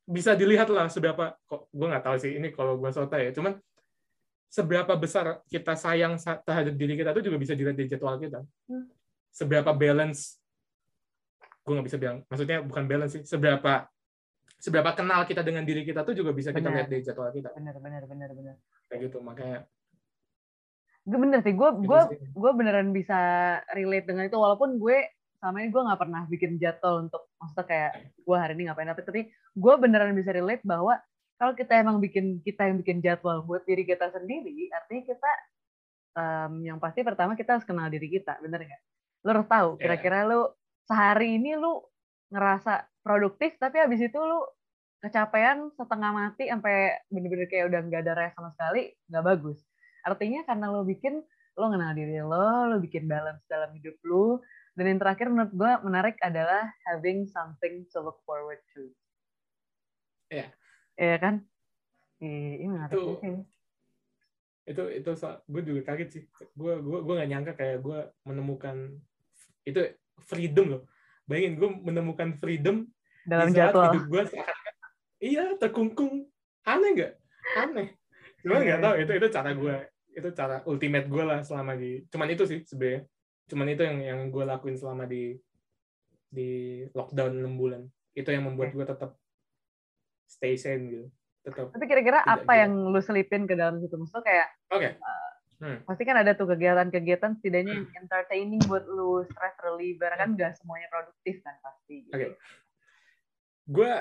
[0.03, 3.55] bisa dilihat lah seberapa kok gue nggak tahu sih ini kalau gue sota ya cuman
[4.51, 8.43] seberapa besar kita sayang sa- terhadap diri kita tuh juga bisa dilihat di jadwal kita
[8.67, 8.91] Hmm.
[9.31, 10.35] seberapa balance
[11.63, 13.87] gue nggak bisa bilang maksudnya bukan balance sih seberapa
[14.61, 16.75] seberapa kenal kita dengan diri kita tuh juga bisa kita Benar.
[16.77, 18.55] lihat dari jadwal kita Bener, bener, bener, bener.
[18.87, 19.65] kayak gitu makanya
[21.01, 23.17] Gue bener sih, gue gitu gue gue beneran bisa
[23.73, 25.01] relate dengan itu walaupun gue
[25.41, 27.91] sama ini gue nggak pernah bikin jadwal untuk maksudnya kayak
[28.21, 31.01] gue hari ini ngapain apa tapi gue beneran bisa relate bahwa
[31.41, 35.31] kalau kita emang bikin kita yang bikin jadwal buat diri kita sendiri artinya kita
[36.13, 38.81] em, yang pasti pertama kita harus kenal diri kita bener nggak
[39.25, 39.81] lo harus tahu Iya.
[39.81, 40.53] kira-kira lo
[40.85, 41.89] sehari ini lo
[42.31, 44.55] ngerasa produktif tapi habis itu lo
[45.03, 49.59] kecapean setengah mati sampai bener-bener kayak udah nggak ada rest sama sekali nggak bagus
[50.07, 51.21] artinya karena lo bikin
[51.59, 54.39] lo kenal diri lo, lo bikin balance dalam hidup lo,
[54.79, 58.87] dan yang terakhir menurut gue menarik adalah having something to look forward to.
[60.31, 60.47] Iya.
[60.95, 61.35] Iya kan?
[62.23, 63.43] Ini menarik Itu- ini.
[64.61, 65.11] itu itu
[65.49, 66.23] gue juga kaget sih
[66.53, 68.93] gue gue gue nggak nyangka kayak gue menemukan
[69.65, 70.81] itu freedom loh
[71.31, 72.83] bayangin gue menemukan freedom
[73.23, 73.87] Dalam di saat jadwal.
[73.89, 74.73] hidup gue seakan-akan
[75.21, 76.13] iya terkungkung.
[76.61, 77.13] Aneh nggak?
[77.55, 77.87] Aneh.
[78.41, 78.83] Cuman nggak Iya.
[78.83, 79.75] tahu itu itu cara gue
[80.11, 83.07] itu cara ultimate gue lah selama di cuman itu sih sebenarnya
[83.47, 85.39] cuman itu yang yang gue lakuin selama di
[86.27, 86.49] di
[86.91, 87.81] lockdown 6 bulan.
[88.11, 89.15] Itu yang membuat gue tetap
[90.25, 91.05] stay sane gitu.
[91.41, 92.61] Tetap Tapi kira-kira apa gila.
[92.61, 93.95] yang lu selipin ke dalam situ?
[93.95, 94.47] Maksudnya kayak,
[95.61, 98.01] oke pasti kan ada tuh kegiatan-kegiatan setidaknya yang Hmm.
[98.01, 102.09] entertaining buat lu, stress reliever, kan nggak semuanya produktif kan pasti.
[102.09, 102.13] gitu.
[102.17, 102.27] Oke.
[103.61, 103.91] gue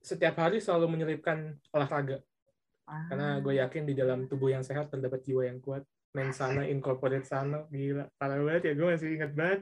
[0.00, 2.18] setiap hari selalu menyelipkan olahraga
[2.84, 7.24] Ah, karena gue yakin di dalam tubuh yang sehat terdapat jiwa yang kuat mensana incorporate
[7.24, 9.60] sano gila parah banget ya gue masih ingat banget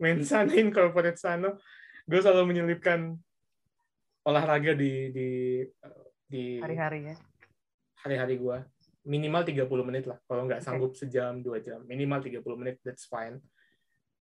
[0.00, 1.60] mensana incorporate sano
[2.08, 3.12] gue selalu menyelipkan
[4.24, 5.28] olahraga di di
[6.24, 7.16] di hari-hari ya.
[8.00, 8.58] hari-hari gue
[9.02, 11.82] minimal 30 menit lah kalau nggak sanggup sejam dua jam.
[11.82, 13.42] Minimal 30 menit that's fine.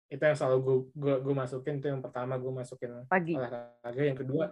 [0.07, 3.35] Itu yang selalu gue gue, gue masukin itu yang pertama gue masukin Pagi.
[3.39, 3.91] olahraga.
[3.95, 4.45] Yang kedua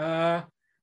[0.00, 0.40] eh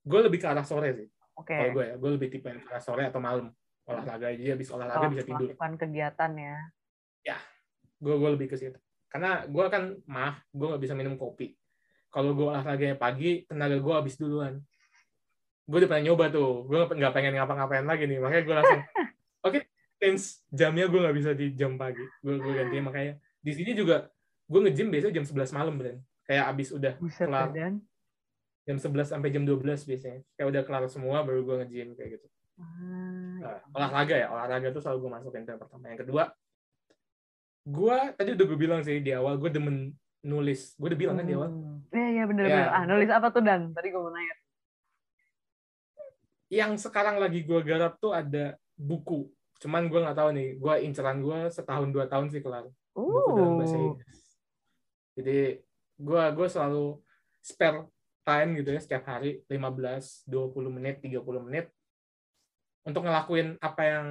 [0.08, 1.08] gue lebih ke arah sore sih
[1.38, 1.54] Oke.
[1.54, 1.96] kalau gue ya.
[1.98, 3.54] Gue lebih tipe yang ke arah sore atau malam
[3.86, 4.34] olahraga.
[4.34, 5.48] Jadi habis olahraga Kalau bisa tidur.
[5.54, 6.58] melakukan kegiatan ya.
[7.98, 8.78] gue gue lebih ke situ.
[9.10, 11.58] Karena gue kan maaf gue nggak bisa minum kopi.
[12.14, 14.62] Kalau gue olahraganya pagi tenaga gue habis duluan
[15.68, 18.82] gue udah pernah nyoba tuh gue nggak pengen ngapa-ngapain lagi nih makanya gue langsung
[19.46, 19.60] oke
[19.98, 24.08] since jamnya gue nggak bisa di jam pagi gue gue ganti makanya di sini juga
[24.46, 27.52] gue nge-gym biasanya jam 11 malam Bren kayak abis udah Buset Kelar.
[27.52, 27.84] dan.
[28.64, 32.28] jam 11 sampai jam 12 biasanya kayak udah kelar semua baru gue nge-gym kayak gitu
[32.58, 36.24] Ah, Nah, olahraga ya olahraga tuh selalu gue masukin yang pertama yang kedua
[37.64, 39.92] gue tadi udah gue bilang sih di awal gue demen
[40.22, 41.76] nulis gue udah bilang kan di awal Hmm.
[41.90, 42.52] Iya, iya bener Ya.
[42.52, 42.68] bener.
[42.70, 43.72] Ah, nulis apa tuh Dan?
[43.72, 44.36] Tadi gue mau nanya.
[46.48, 49.28] Yang sekarang lagi gue garap tuh ada buku.
[49.60, 52.70] Cuman gue nggak tahu nih gue inceran gue setahun dua tahun sih kelar.
[52.96, 54.20] Buku dalam bahasa Inggris.
[55.18, 55.40] Jadi
[55.98, 56.86] gue gue selalu
[57.42, 57.90] spare
[58.22, 61.66] time gitu ya setiap hari 15 20 menit 30 menit
[62.84, 64.06] untuk ngelakuin apa yang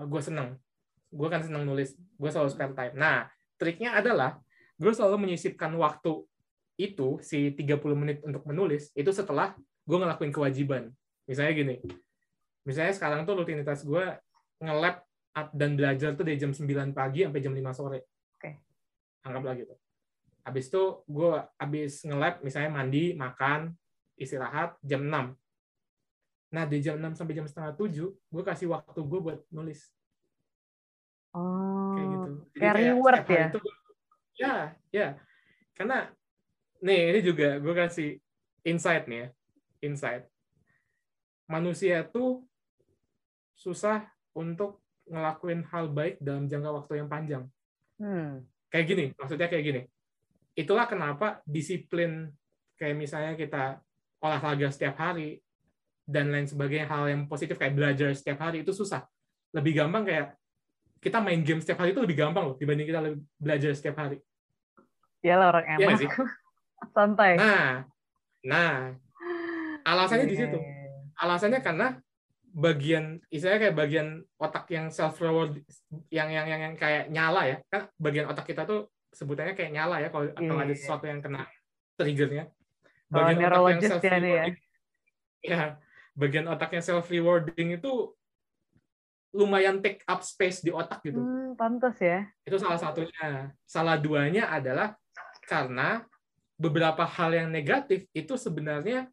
[0.00, 0.56] gue seneng.
[1.10, 2.94] Gue kan seneng nulis gue selalu spare time.
[2.96, 3.28] Nah
[3.60, 4.40] triknya adalah
[4.80, 6.24] gue selalu menyisipkan waktu
[6.80, 9.52] itu si 30 menit untuk menulis itu setelah
[9.84, 10.88] gue ngelakuin kewajiban
[11.30, 11.76] misalnya gini
[12.66, 14.04] misalnya sekarang tuh rutinitas gue
[14.60, 15.00] nge-lab
[15.54, 17.98] dan belajar tuh dari jam 9 pagi sampai jam 5 sore.
[18.36, 18.50] Oke.
[19.24, 19.74] Anggaplah gitu.
[20.44, 23.72] Habis itu gue habis nge-lab misalnya mandi, makan,
[24.18, 25.32] istirahat jam 6.
[26.50, 29.86] Nah, di jam 6 sampai jam setengah 7, gue kasih waktu gue buat nulis.
[31.30, 31.94] Oh.
[31.94, 32.30] Kayak gitu.
[32.34, 33.46] Jadi Kayak kayak reward ya?
[33.46, 33.80] itu gua-
[34.34, 34.54] ya,
[34.90, 35.08] ya.
[35.78, 35.98] Karena
[36.82, 38.10] nih ini juga gue kasih
[38.66, 39.28] insight nih ya.
[39.86, 40.26] Insight.
[41.50, 42.46] Manusia tuh
[43.58, 44.78] susah untuk
[45.10, 47.44] ngelakuin hal baik dalam jangka waktu yang panjang.
[47.98, 48.46] Hmm.
[48.70, 49.82] Kayak gini, maksudnya kayak gini.
[50.54, 52.30] Itulah kenapa disiplin
[52.78, 53.82] kayak misalnya kita
[54.22, 55.42] olahraga setiap hari
[56.06, 59.02] dan lain sebagainya hal yang positif kayak belajar setiap hari itu susah.
[59.50, 60.38] Lebih gampang kayak
[61.02, 63.00] kita main game setiap hari itu lebih gampang loh dibanding kita
[63.40, 64.22] belajar setiap hari.
[65.20, 65.84] Iyalah orang Iya enak.
[65.84, 66.08] nggak sih?
[66.96, 67.32] Santai.
[67.36, 67.84] Nah,
[68.40, 68.72] nah,
[69.84, 70.58] alasannya di situ.
[71.20, 71.28] Iya.
[71.28, 71.86] Alasannya karena
[72.50, 74.08] bagian, istilahnya kayak bagian
[74.40, 75.60] otak yang self reward,
[76.08, 80.00] yang yang yang, yang kayak nyala ya, kan bagian otak kita tuh sebutannya kayak nyala
[80.00, 80.80] ya kalau kalau Iya, ada iya.
[80.80, 81.44] sesuatu yang kena
[82.00, 82.44] triggernya.
[83.10, 84.44] Kalau neurologist ya nih ya.
[85.44, 85.62] ya,
[86.16, 87.92] bagian otak yang self rewarding itu
[89.30, 91.20] lumayan take up space di otak gitu.
[91.20, 92.26] Hmm, pantas ya.
[92.42, 93.54] Itu salah satunya.
[93.62, 94.98] Salah duanya adalah
[95.46, 96.02] karena
[96.58, 99.06] beberapa hal yang negatif itu sebenarnya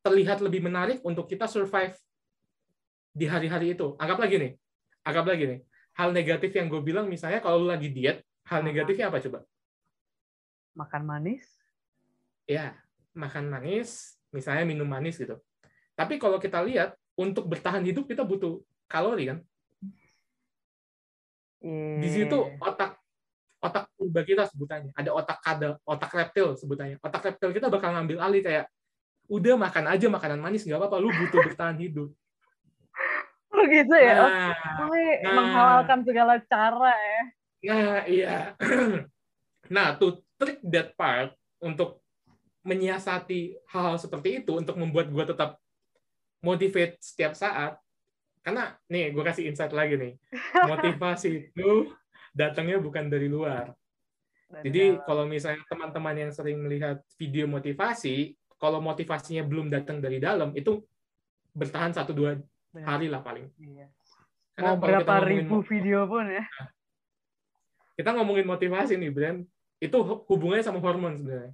[0.00, 1.96] terlihat lebih menarik untuk kita survive
[3.12, 3.96] di hari-hari itu.
[4.00, 4.52] Anggap lagi nih,
[5.04, 5.60] anggap lagi nih.
[5.96, 9.38] Hal negatif yang gue bilang misalnya kalau lu lagi diet, hal negatifnya apa coba?
[10.78, 11.46] Makan manis.
[12.48, 12.78] Ya,
[13.12, 15.36] makan manis, misalnya minum manis gitu.
[15.98, 19.38] Tapi kalau kita lihat, untuk bertahan hidup kita butuh kalori kan?
[22.00, 22.56] Di situ Iya.
[22.64, 22.96] otak
[23.60, 28.16] otak purba kita sebutannya ada otak kada otak reptil sebutannya otak reptil kita bakal ngambil
[28.24, 28.64] alih kayak
[29.30, 32.10] udah makan aja makanan manis nggak apa-apa lu butuh bertahan hidup
[33.50, 34.14] Oh gitu ya.
[34.22, 35.34] Oh, nah, mulai nah.
[35.34, 37.22] menghalalkan segala cara ya.
[37.68, 38.36] nah iya
[39.68, 41.98] nah to trick that part untuk
[42.62, 45.60] menyiasati hal-hal seperti itu untuk membuat gue tetap
[46.40, 47.76] motivate setiap saat
[48.40, 50.12] karena nih gue kasih insight lagi nih
[50.70, 51.90] motivasi itu
[52.32, 53.74] datangnya bukan dari luar
[54.50, 60.04] Dan Jadi dalam- kalau misalnya teman-teman yang sering melihat video motivasi, kalau motivasinya belum datang
[60.04, 60.84] dari dalam, itu
[61.56, 62.36] bertahan satu dua
[62.76, 63.48] hari lah paling.
[63.56, 63.88] Iya.
[64.54, 66.44] Karena Mau kalau berapa ribu video pun ya.
[67.96, 69.40] kita ngomongin motivasi nih, Brand,
[69.80, 71.52] itu hu- hubungannya sama hormon sebenarnya.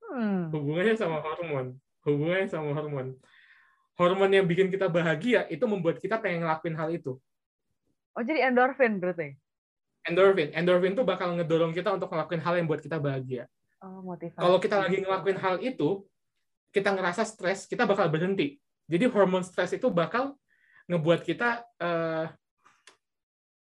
[0.00, 0.48] Hmm.
[0.50, 1.76] Hubungannya sama hormon.
[2.02, 3.14] Hubungannya sama hormon.
[4.00, 7.20] Hormon yang bikin kita bahagia itu membuat kita pengen ngelakuin hal itu.
[8.16, 9.36] Oh jadi endorfin berarti.
[10.08, 13.44] Endorphin, endorphin tuh bakal ngedorong kita untuk ngelakuin hal yang buat kita bahagia.
[13.80, 14.04] Oh
[14.36, 16.04] kalau kita lagi ngelakuin hal itu,
[16.70, 18.60] kita ngerasa stres, kita bakal berhenti.
[18.90, 20.36] Jadi hormon stres itu bakal
[20.90, 22.26] ngebuat kita eh,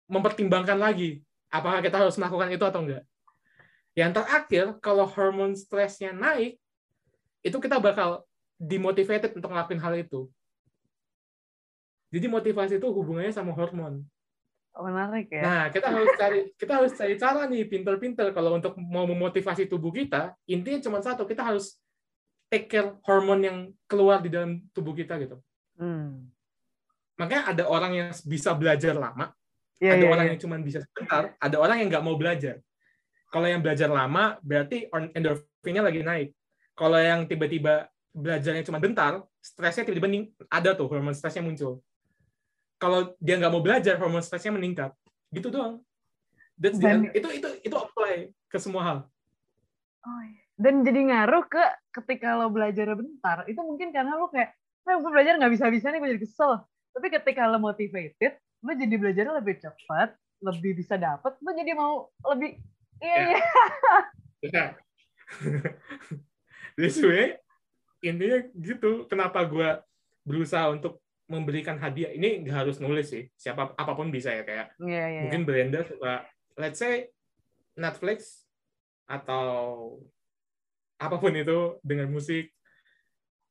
[0.07, 3.03] mempertimbangkan lagi apakah kita harus melakukan itu atau enggak.
[3.95, 6.59] Yang terakhir, kalau hormon stresnya naik,
[7.39, 8.27] itu kita bakal
[8.59, 10.27] dimotivated untuk ngelakuin hal itu.
[12.11, 14.03] Jadi motivasi itu hubungannya sama hormon.
[14.75, 15.39] Oh, menarik ya.
[15.39, 19.95] Nah, kita harus cari kita harus cari cara nih pinter-pinter kalau untuk mau memotivasi tubuh
[19.95, 21.79] kita, intinya cuma satu, kita harus
[22.51, 23.57] take care hormon yang
[23.87, 25.39] keluar di dalam tubuh kita gitu.
[25.79, 26.27] Hmm.
[27.15, 29.31] Makanya ada orang yang bisa belajar lama,
[29.79, 30.31] Iya, ada iya, orang iya.
[30.35, 32.59] yang cuma bisa sebentar, ada orang yang nggak mau belajar.
[33.27, 36.29] Kalau yang belajar lama, berarti endorfinnya lagi naik.
[36.75, 41.83] Kalau yang tiba-tiba belajarnya cuma bentar, stresnya tiba-tiba ada tuh hormon stresnya muncul.
[42.75, 44.91] Kalau dia nggak mau belajar, hormon stresnya meningkat.
[45.31, 45.79] Gitu doang.
[46.55, 47.15] That's the Dan- end.
[47.15, 48.97] itu itu itu apply ke semua hal.
[50.05, 50.43] Oh, iya.
[50.55, 51.59] Dan jadi ngaruh ke
[51.91, 54.55] ketika lo belajar bentar, itu mungkin karena lo kayak,
[54.87, 56.63] nah, gue belajar nggak bisa-bisa nih, gue jadi kesel.
[56.95, 62.07] Tapi ketika lo motivated, lo jadi belajarnya lebih cepat, lebih bisa dapet, lo jadi mau
[62.31, 62.55] lebih,
[63.03, 63.27] iya, Ya.
[63.27, 63.41] iya.
[64.45, 64.65] Ya.
[66.75, 67.29] Jadi sebenarnya
[67.99, 68.91] intinya gitu.
[69.07, 69.69] Kenapa gue
[70.23, 72.13] berusaha untuk memberikan hadiah?
[72.13, 73.29] Ini nggak harus nulis sih.
[73.37, 75.21] Siapa apa pun bisa ya kayak iya, iya.
[75.25, 77.09] mungkin Brenda suka let's say
[77.75, 78.47] Netflix
[79.05, 79.99] atau
[80.97, 82.49] apa pun itu dengan musik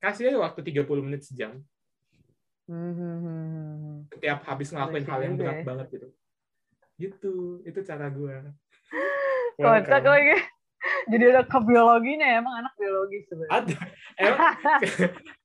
[0.01, 1.61] kasih aja waktu 30 menit sejam
[2.65, 3.97] Hmm, hmm, hmm, hmm.
[4.09, 6.09] setiap habis ngelakuin hal yang berat banget gitu
[6.97, 7.35] gitu
[7.69, 8.33] itu cara gue
[9.61, 10.35] Kocak lagi.
[11.13, 13.53] Jadi ada ke biologinya ya, emang anak biologi sebenarnya.
[13.55, 13.79] ada
[14.19, 14.53] emang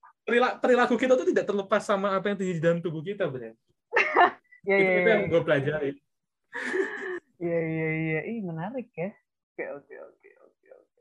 [0.61, 3.57] perilaku kita tuh tidak terlepas sama apa yang terjadi di dalam tubuh kita bener
[4.67, 5.13] Iya, itu, iya, itu iya.
[5.15, 5.91] yang gue pelajari
[7.39, 8.19] Iya, iya, iya.
[8.36, 9.15] Ih, menarik ya.
[9.55, 10.99] Oke, oke, oke, oke, oke.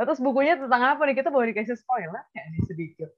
[0.00, 1.16] Nah, terus bukunya tentang apa nih?
[1.20, 3.10] Kita boleh dikasih spoiler ya nih sedikit.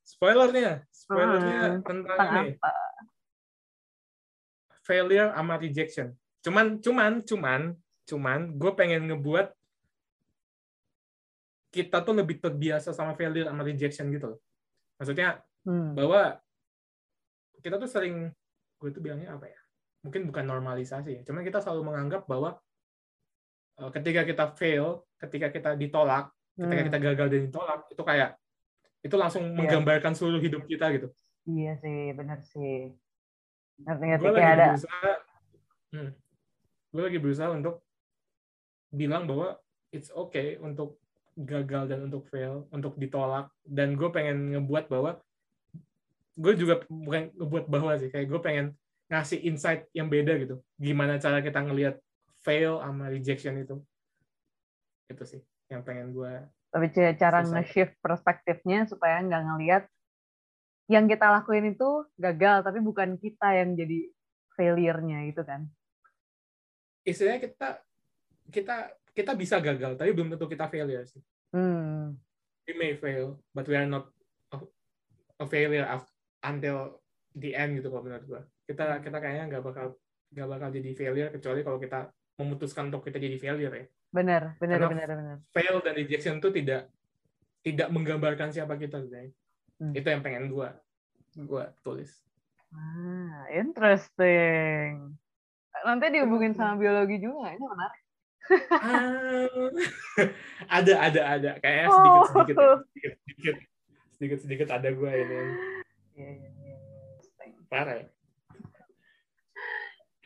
[0.00, 2.72] spoilernya spoilernya Ah, tentang Tentang ini apa?
[4.82, 6.08] failure sama rejection.
[6.40, 7.60] Cuman, cuman, cuman,
[8.08, 9.52] cuman, gue pengen ngebuat
[11.70, 14.40] kita tuh lebih terbiasa sama failure sama rejection gitu loh.
[14.98, 15.94] Maksudnya hmm.
[15.94, 16.36] bahwa
[17.62, 18.34] kita tuh sering,
[18.82, 19.60] gue tuh bilangnya apa ya?
[20.02, 21.22] Mungkin bukan normalisasi ya.
[21.22, 22.58] Cuman kita selalu menganggap bahwa
[23.78, 26.66] uh, ketika kita fail, ketika kita ditolak, hmm.
[26.66, 28.30] ketika kita gagal dan ditolak, itu kayak
[29.00, 29.56] itu langsung yeah.
[29.56, 31.08] menggambarkan seluruh hidup kita gitu.
[31.48, 32.92] Iya sih, benar sih.
[33.86, 34.68] Ngerti-ngerti kayak ada.
[34.76, 35.12] Berusaha,
[35.96, 36.10] hmm,
[36.92, 37.80] gue lagi berusaha untuk
[38.90, 39.56] bilang bahwa
[39.94, 40.98] it's okay untuk
[41.36, 43.50] gagal dan untuk fail, untuk ditolak.
[43.62, 45.20] Dan gue pengen ngebuat bahwa
[46.34, 48.66] gue juga bukan ngebuat bahwa sih, kayak gue pengen
[49.10, 50.62] ngasih insight yang beda gitu.
[50.78, 51.98] Gimana cara kita ngelihat
[52.42, 53.76] fail sama rejection itu.
[55.10, 56.86] Itu sih yang pengen gue tapi
[57.18, 59.84] cara nge-shift perspektifnya supaya nggak ngelihat
[60.90, 64.10] yang kita lakuin itu gagal tapi bukan kita yang jadi
[64.54, 65.66] failure-nya gitu kan
[67.02, 67.68] istilahnya kita
[68.50, 68.76] kita
[69.20, 71.20] kita bisa gagal tapi belum tentu kita failure sih
[71.52, 72.16] hmm.
[72.64, 74.08] we may fail but we are not
[74.50, 74.56] a,
[75.40, 75.84] a failure
[76.40, 76.98] until
[77.36, 79.94] the end gitu kalau menurut gua kita kita kayaknya nggak bakal
[80.32, 82.08] nggak bakal jadi failure kecuali kalau kita
[82.40, 85.36] memutuskan untuk kita jadi failure ya Benar, benar, Karena benar, benar.
[85.54, 86.90] Fail dan rejection itu tidak
[87.62, 89.30] tidak menggambarkan siapa kita, guys.
[89.78, 89.94] Hmm.
[89.94, 90.74] Itu yang pengen gua
[91.46, 92.10] gua tulis.
[92.74, 95.14] Ah, interesting.
[95.86, 97.99] Nanti dihubungin sama biologi juga, ini menarik.
[98.50, 99.46] Ah,
[100.78, 101.50] ada, ada, ada.
[101.62, 102.76] Kayaknya sedikit, sedikit, ya.
[102.82, 103.56] sedikit, sedikit,
[104.16, 105.38] sedikit, sedikit ada gua ini.
[107.70, 108.06] Parah ya.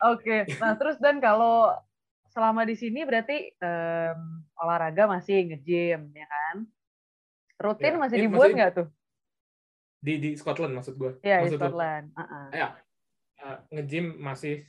[0.05, 0.59] Oke, okay.
[0.59, 1.71] nah terus dan kalau
[2.35, 6.67] selama di sini berarti um, olahraga masih nge-gym ya kan?
[7.55, 8.87] Rutin ya, masih dibuat nggak tuh?
[10.03, 11.11] Di di Scotland maksud gue.
[11.23, 12.11] Iya, di Scotland.
[12.11, 12.47] Uh -uh.
[12.51, 12.67] Ya,
[13.39, 14.67] uh, nge-gym masih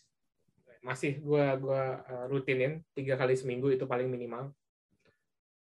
[0.86, 4.54] masih gue gua uh, rutinin tiga kali seminggu itu paling minimal.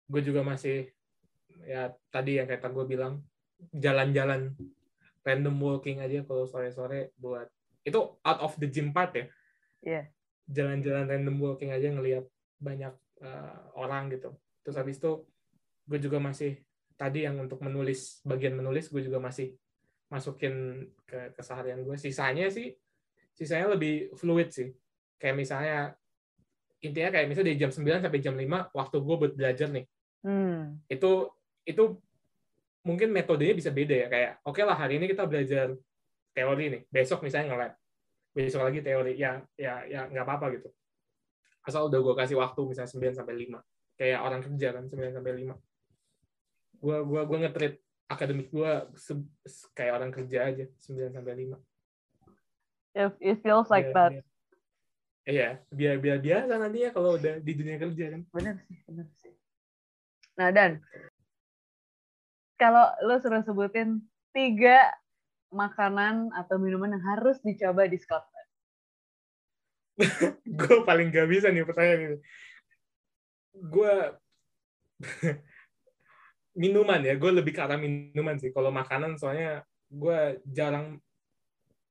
[0.06, 0.94] Gue juga masih
[1.66, 3.26] ya tadi yang kata gue bilang
[3.74, 4.54] jalan-jalan
[5.26, 7.50] random walking aja kalau sore-sore buat
[7.82, 9.26] itu out of the gym part ya.
[9.82, 10.06] Yeah
[10.46, 12.26] jalan-jalan random walking aja ngelihat
[12.62, 12.94] banyak
[13.26, 15.26] uh, orang gitu terus habis itu
[15.86, 16.62] gue juga masih
[16.96, 19.58] tadi yang untuk menulis bagian menulis gue juga masih
[20.10, 22.78] masukin ke keseharian gue sisanya sih
[23.34, 24.70] sisanya lebih fluid sih
[25.22, 25.78] kayak misalnya
[26.84, 29.86] intinya kayak misalnya dari jam 9 sampai jam 5 waktu gue buat belajar nih.
[30.26, 30.82] Hmm.
[30.90, 31.30] itu
[31.70, 32.02] itu
[32.82, 34.08] mungkin metodenya bisa beda ya.
[34.10, 35.74] Kayak oke okay lah hari ini kita belajar
[36.34, 36.82] teori nih.
[36.90, 37.70] Besok misalnya nge
[38.34, 39.14] besok lagi teori.
[39.18, 40.70] Ya ya ya nggak apa-apa gitu.
[41.66, 43.62] Asal udah gue kasih waktu misalnya 9 sampai 5
[43.96, 45.56] kayak orang kerja kan 9 sampai 5
[46.84, 47.80] gue gua gua ngetrit
[48.12, 48.72] akademik gue
[49.74, 51.58] kayak orang kerja aja 9 sampai 5
[52.96, 54.24] If it feels like biar, that
[55.26, 59.08] iya biar biar biasa nanti ya kalau udah di dunia kerja kan benar sih benar
[59.20, 59.34] sih
[60.36, 60.82] nah dan
[62.56, 64.00] kalau lo suruh sebutin
[64.32, 64.80] tiga
[65.52, 68.50] makanan atau minuman yang harus dicoba di Scotland?
[70.60, 72.18] gue paling gak bisa nih pertanyaan ini.
[73.56, 73.94] Gue
[76.62, 78.52] minuman ya, gue lebih ke arah minuman sih.
[78.52, 81.00] Kalau makanan soalnya gue jarang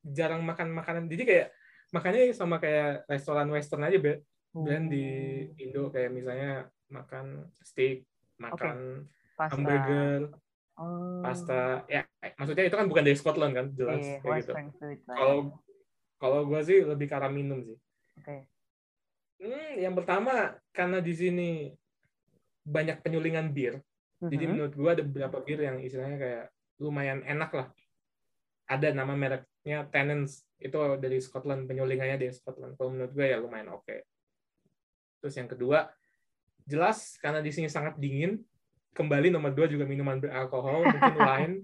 [0.04, 1.08] jarang makan makanan.
[1.08, 1.48] Jadi kayak
[1.94, 4.26] makannya sama kayak restoran western aja, be.
[4.54, 5.06] Brand di
[5.50, 5.62] oh.
[5.62, 8.06] Indo kayak misalnya makan steak,
[8.38, 9.50] makan okay.
[9.50, 10.30] hamburger,
[10.74, 11.22] Oh.
[11.22, 12.02] Pasta ya
[12.34, 14.52] maksudnya itu kan bukan dari Scotland kan jelas yeah, kayak gitu.
[15.06, 15.62] Kalau
[16.18, 17.78] kalau gue sih lebih ke arah minum sih.
[18.18, 18.50] Okay.
[19.38, 21.50] Hmm, yang pertama karena di sini
[22.66, 23.78] banyak penyulingan bir.
[23.78, 24.30] Mm-hmm.
[24.34, 26.44] Jadi menurut gue ada beberapa bir yang istilahnya kayak
[26.82, 27.68] lumayan enak lah.
[28.64, 32.76] Ada nama mereknya Tenants itu dari Scotland penyulingannya dari Scotland.
[32.80, 33.84] Kalau menurut gue ya lumayan oke.
[33.84, 34.00] Okay.
[35.20, 35.88] Terus yang kedua
[36.64, 38.40] jelas karena di sini sangat dingin
[38.96, 41.54] kembali nomor dua juga minuman beralkohol mungkin wine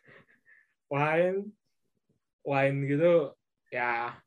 [0.94, 1.38] wine
[2.42, 3.14] wine gitu
[3.70, 4.18] ya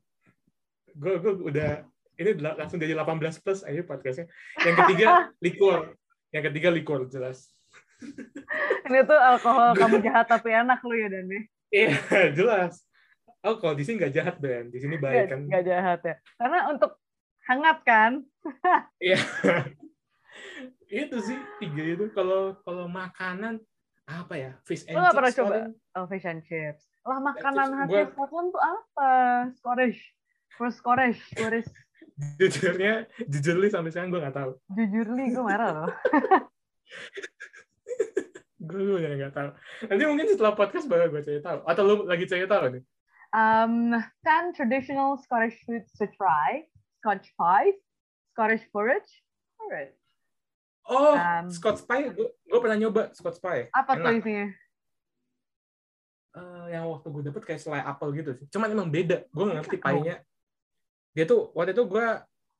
[0.94, 4.26] gue gue udah ini langsung jadi 18 plus aja podcastnya
[4.62, 5.06] yang ketiga
[5.44, 5.98] liquor
[6.30, 7.52] yang ketiga liquor jelas
[8.88, 11.26] ini tuh alkohol kamu jahat tapi enak lu ya dan
[11.70, 11.94] iya
[12.38, 12.82] jelas.
[13.44, 14.72] Oh kalau di sini nggak jahat Ben.
[14.72, 15.40] Di sini baik kan?
[15.44, 16.14] nggak jahat ya.
[16.40, 16.96] Karena untuk
[17.48, 18.12] hangat kan?
[19.04, 19.20] Iya.
[20.88, 22.06] Itu sih tiga itu.
[22.12, 23.60] Kalau kalau makanan
[24.04, 24.50] apa ya?
[24.68, 25.56] Fish and chips pernah coba?
[25.96, 26.84] oh, fish and chips.
[27.04, 28.04] Lah makanan khas gua...
[28.12, 29.12] Scotland tuh apa?
[29.56, 30.00] Scottish.
[30.54, 31.68] First Scottish Scottish.
[32.38, 34.52] Jujurnya jujurly sampai sekarang gue nggak tahu.
[34.76, 35.90] Jujurly gue marah loh
[38.64, 39.48] gue gue nggak tahu
[39.88, 42.84] nanti mungkin setelah podcast baru gue cari tahu atau lu lagi cari tahu nih
[43.34, 43.90] Um,
[44.22, 46.62] 10 traditional Scottish foods to try.
[47.02, 47.74] Scotch pies,
[48.30, 49.10] Scottish porridge,
[49.58, 49.98] porridge.
[50.86, 53.74] Oh, Um, Scotch pie, gue pernah nyoba Scotch pie.
[53.74, 54.46] Apa tuh isinya?
[56.34, 58.46] Eh, yang waktu gue dapet kayak selai apel gitu sih.
[58.54, 59.26] Cuman emang beda.
[59.34, 60.16] Gue nggak ngerti pie-nya.
[61.10, 62.06] Dia tuh waktu itu gue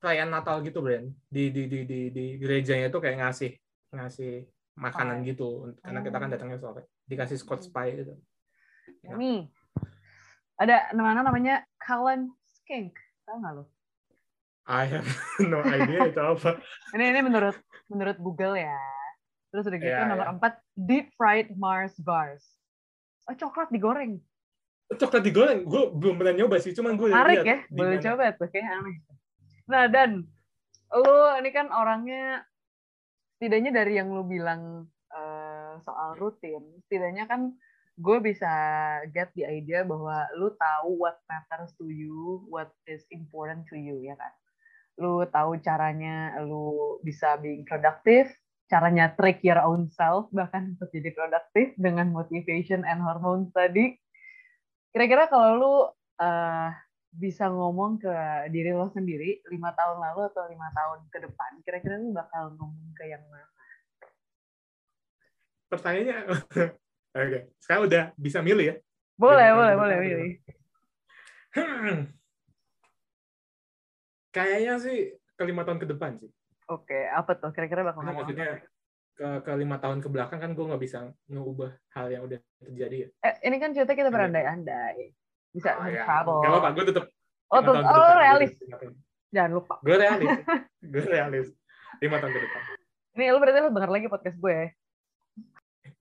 [0.03, 1.07] perayaan Natal gitu, Bren.
[1.31, 3.51] Di di di di, di gerejanya tuh kayak ngasih
[3.95, 4.43] ngasih
[4.75, 5.33] makanan Pie.
[5.33, 5.47] gitu
[5.79, 6.33] karena kita kan Oh.
[6.35, 6.81] datangnya sore.
[7.05, 8.13] Dikasih Scotch pie gitu.
[9.11, 9.47] Nih.
[10.55, 12.95] Ada namanya namanya Cullen Skink.
[13.23, 13.63] Tahu nggak lo?
[14.65, 15.05] I have
[15.51, 16.57] no idea itu apa.
[16.91, 17.55] Ini ini menurut
[17.85, 18.79] menurut Google ya.
[19.49, 20.33] Terus udah gitu Iya, nomor iya.
[20.35, 22.43] empat deep fried Mars bars.
[23.25, 24.19] Oh coklat digoreng.
[24.85, 26.69] Coklat digoreng, gue belum pernah nyoba sih.
[26.69, 28.97] Cuman gue Menarik lihat ya, boleh coba tuh kayak aneh.
[29.65, 30.09] Nah dan
[30.91, 31.09] lu
[31.41, 32.45] ini kan orangnya
[33.35, 37.51] setidaknya dari yang lu bilang eh, soal rutin, setidaknya kan
[37.95, 38.51] gue bisa
[39.15, 43.99] get the idea bahwa lu tahu what matters to you, what is important to you
[44.03, 44.33] ya kan.
[44.99, 48.31] Lu tahu caranya lu bisa being productive,
[48.67, 53.95] caranya trick your own self bahkan untuk jadi produktif dengan motivation and hormones tadi.
[54.91, 55.75] Kira-kira kalau lu
[56.19, 56.69] eh,
[57.15, 58.11] bisa ngomong ke
[58.51, 62.91] diri lo sendiri lima tahun lalu atau lima tahun ke depan, kira-kira lu bakal ngomong
[62.91, 63.47] ke yang mana?
[65.71, 66.17] Pertanyaannya,
[67.17, 67.39] oke.
[67.63, 68.75] Sekarang udah bisa milih ya.
[69.15, 70.31] Boleh, Lima boleh, boleh.
[71.55, 71.99] Hmm.
[74.35, 74.97] Kayaknya sih
[75.39, 76.27] ke lima tahun ke depan sih.
[76.67, 77.55] Oke, apa tuh?
[77.55, 78.27] Kira-kira bakal Karena ngomong?
[78.27, 78.47] maksudnya
[79.15, 83.07] ke ke lima tahun ke belakang kan gue nggak bisa ngubah hal yang udah terjadi
[83.07, 83.09] ya.
[83.23, 85.15] Eh, ini kan cerita kita berandai-andai.
[85.55, 86.03] Bisa Oh, ya.
[86.03, 86.37] travel.
[86.43, 87.05] Gak apa-apa, gue tetap
[87.45, 88.51] Oh, tuh, oh, realis.
[89.31, 89.75] Jangan lupa.
[89.79, 90.27] Gue realis.
[90.83, 91.47] gue realis.
[92.03, 92.61] Lima tahun ke depan.
[93.15, 94.67] Ini lu berarti lu denger lagi podcast gue ya?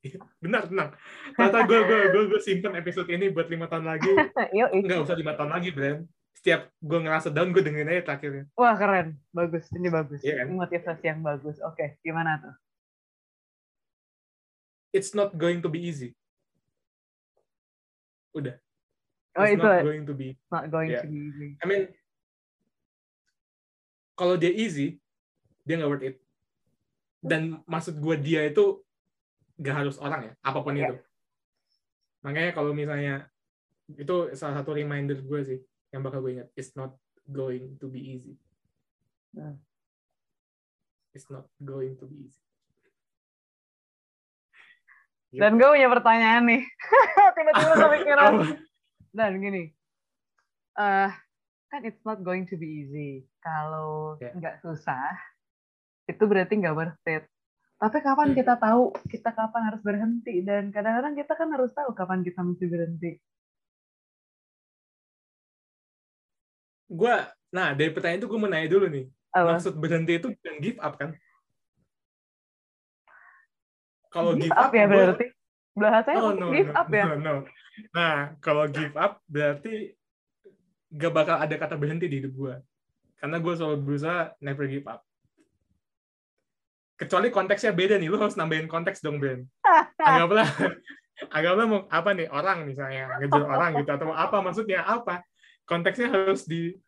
[0.43, 0.91] Benar, tenang.
[1.33, 4.11] Ternyata gue gue gue gue simpen episode ini buat lima tahun lagi.
[4.59, 6.09] Yuk, Nggak usah lima tahun lagi, Bren.
[6.35, 8.45] Setiap gue ngerasa down, gue dengerin aja terakhirnya.
[8.59, 9.17] Wah, keren.
[9.31, 9.71] Bagus.
[9.71, 10.21] Ini bagus.
[10.21, 10.47] Iya kan?
[10.59, 11.57] Motivasi yang bagus.
[11.63, 12.55] Oke, gimana tuh?
[14.91, 16.15] It's not going to be easy.
[18.35, 18.59] Udah.
[19.35, 21.03] Oh, It's itu not going to be not going Iya.
[21.03, 21.49] to be easy.
[21.59, 21.83] I mean,
[24.15, 25.03] kalau dia easy,
[25.63, 26.17] dia nggak worth it.
[27.19, 28.79] Dan maksud gue dia itu
[29.59, 30.87] nggak harus orang ya, apa pun Iya.
[30.87, 30.95] itu.
[32.23, 33.27] Makanya kalau misalnya
[33.91, 35.59] itu salah satu reminder gue sih
[35.91, 36.49] yang bakal gue ingat.
[36.55, 36.95] It's not
[37.27, 38.39] going to be easy.
[39.35, 39.59] Hmm.
[41.11, 42.43] It's not going to be easy.
[45.35, 46.63] Dan gue punya pertanyaan nih.
[47.35, 48.33] Tiba-tiba kepikiran.
[49.15, 49.71] Dan gini,
[50.75, 51.11] eh
[51.71, 53.11] kan it's not going to be easy.
[53.39, 54.35] Kalau Ya.
[54.35, 55.15] nggak susah,
[56.11, 57.31] itu berarti nggak worth it.
[57.79, 58.39] Tapi kapan Hmm.
[58.39, 60.43] kita tahu kita kapan harus berhenti?
[60.43, 63.11] Dan kadang-kadang kita kan harus tahu kapan kita mesti berhenti.
[66.85, 67.15] Gue,
[67.51, 69.07] nah dari pertanyaan itu gue mau nanya dulu nih.
[69.31, 69.59] Apa?
[69.59, 71.11] Maksud berhenti itu bukan give up kan?
[74.11, 75.27] Kalau give give up up, ya gua- berarti.
[75.75, 77.05] Bahasanya Oh, no, give no, up ya.
[77.11, 77.35] no, no.
[77.91, 79.95] Nah, kalau give up berarti
[80.95, 82.55] gak bakal ada kata berhenti di hidup gue.
[83.19, 85.03] Karena gue selalu berusaha never give up.
[86.95, 89.43] Kecuali konteksnya beda nih, lu harus nambahin konteks dong, Ben.
[90.07, 90.47] Anggaplah,
[91.35, 95.27] anggaplah mau apa nih, orang misalnya, ngejar orang gitu, atau apa, maksudnya apa.
[95.67, 96.71] Konteksnya harus di...
[96.71, 96.79] Oh,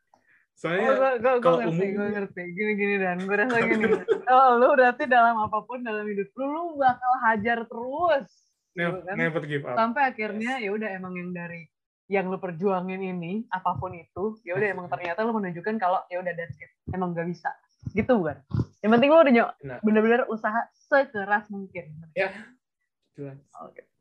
[0.57, 2.43] Soalnya, gue, gue, gue kalau ngerti, gue umum- ngerti.
[2.55, 3.85] Gini-gini dan gue rasa gini.
[4.31, 8.29] Oh, lu berarti dalam apa pun dalam hidup lu, lu bakal hajar terus.
[8.77, 9.15] Never, Gitu kan?
[9.17, 9.75] never give up.
[9.75, 11.67] sampai akhirnya ya udah emang yang dari
[12.07, 16.21] yang lu perjuangin ini apa pun itu ya udah emang ternyata lu menunjukkan kalau ya
[16.21, 16.71] udah that's it.
[16.89, 17.51] Emang gak bisa.
[17.91, 18.39] Gitu bukan?
[18.79, 19.79] Yang penting lu udah nyok Nah.
[19.83, 21.91] bener-bener usaha sekeras mungkin.
[23.17, 23.41] Jelas.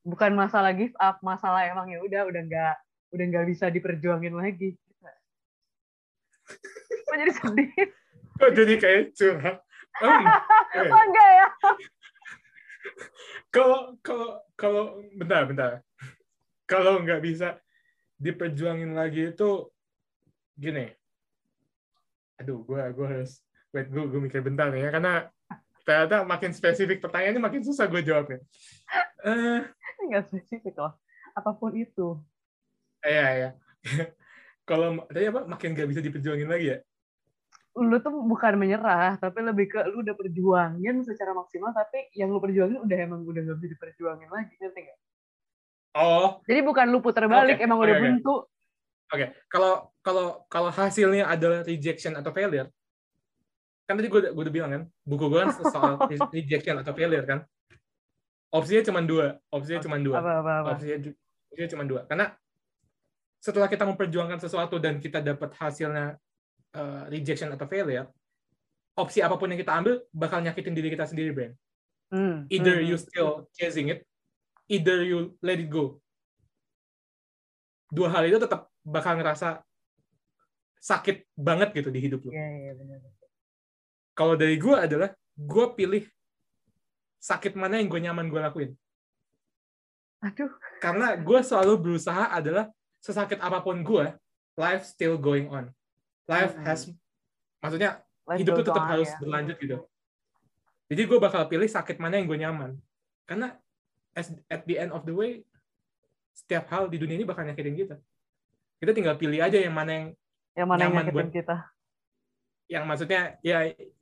[0.03, 2.76] bukan masalah give up masalah emang ya udah udah nggak
[3.09, 4.78] udah nggak bisa diperjuangin lagi.
[7.01, 7.69] Kok jadi sedih?
[8.38, 9.57] Kok jadi kayak curhat?
[9.95, 10.28] Em,
[10.91, 11.47] oh enggak ya
[13.53, 14.83] kalau kalau kalau
[15.15, 15.71] bentar bentar.
[16.65, 17.61] Kalau nggak bisa
[18.17, 19.69] diperjuangin lagi itu
[20.57, 20.89] gini.
[22.41, 23.38] Aduh gue gue harus
[23.69, 25.13] wait gue gue mikir bentar nih ya karena
[25.86, 28.41] ternyata makin spesifik pertanyaannya makin susah gue jawabnya.
[29.21, 29.61] Eh
[30.09, 30.97] nggak spesifik loh.
[31.38, 32.17] Apa pun itu.
[33.05, 33.49] Iya iya.
[34.69, 35.45] Kalau tadi apa?
[35.45, 36.79] Makin nggak bisa diperjuangin lagi ya
[37.76, 42.39] lu tuh bukan menyerah tapi lebih ke lu udah perjuangin secara maksimal tapi yang lu
[42.39, 44.99] perjuangin udah emang udah gak bisa diperjuangin lagi ngerti nggak
[45.99, 48.03] oh jadi bukan lu putar balik Oke, emang udah oke.
[48.03, 48.36] buntu
[49.13, 52.65] Oke, kalau kalau kalau hasilnya adalah rejection atau failure,
[53.86, 56.89] kan tadi gue udah, gue udah bilang kan, buku gue kan soal re- rejection atau
[56.97, 57.45] failure kan.
[58.49, 61.13] Opsinya cuma dua, opsinya cuma dua, apa apa apa opsinya,
[61.53, 62.01] opsinya cuma dua.
[62.09, 62.34] Karena
[63.38, 66.17] setelah kita memperjuangkan sesuatu dan kita dapat hasilnya
[66.76, 68.11] uh, rejection atau failure,
[68.99, 71.55] opsi apa pun yang kita ambil bakal nyakitin diri kita sendiri, Brand.
[72.11, 72.45] Hmm.
[72.51, 72.88] Either hmm.
[72.91, 74.03] you still chasing it,
[74.67, 75.97] either you let it go.
[77.89, 79.63] Dua hal itu tetap bakal ngerasa
[80.86, 82.32] sakit banget gitu di hidup lo.
[82.32, 83.01] Iya benar.
[84.13, 86.03] Kalau dari gue adalah gue pilih
[87.17, 88.71] sakit mana yang gue nyaman gue lakuin.
[90.21, 90.53] Aduh.
[90.78, 92.69] Karena gue selalu berusaha adalah
[93.01, 94.13] sesakit apa pun gue,
[94.61, 95.73] life still going on.
[96.26, 96.65] Life hmm.
[96.65, 96.89] has,
[97.61, 99.17] maksudnya life hidup itu tetap harus ya.
[99.21, 99.78] berlanjut gitu.
[100.86, 102.71] Jadi gue bakal pilih sakit mana yang gue nyaman.
[103.26, 103.57] Karena
[104.13, 105.41] as, at the end of the way,
[106.34, 107.95] setiap hal di dunia ini bakal nyakitin kita.
[108.78, 110.05] Kita tinggal pilih aja yang mana yang
[110.55, 111.55] yang mana nyaman yang buat kita.
[112.65, 113.57] Yang maksudnya ya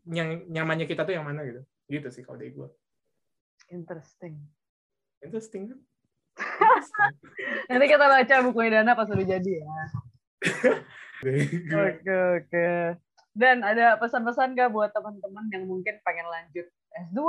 [0.08, 1.62] yang nyamannya kita tuh yang mana gitu.
[1.88, 2.68] Gitu sih kalau dari gue.
[3.72, 4.40] Interesting.
[5.24, 5.80] Interesting kan?
[7.70, 9.66] Nanti kita baca buku Dana pas udah jadi ya.
[11.24, 12.68] Oke, oke.
[13.34, 17.20] Dan ada pesan-pesan gak buat teman-teman yang mungkin pengen lanjut S2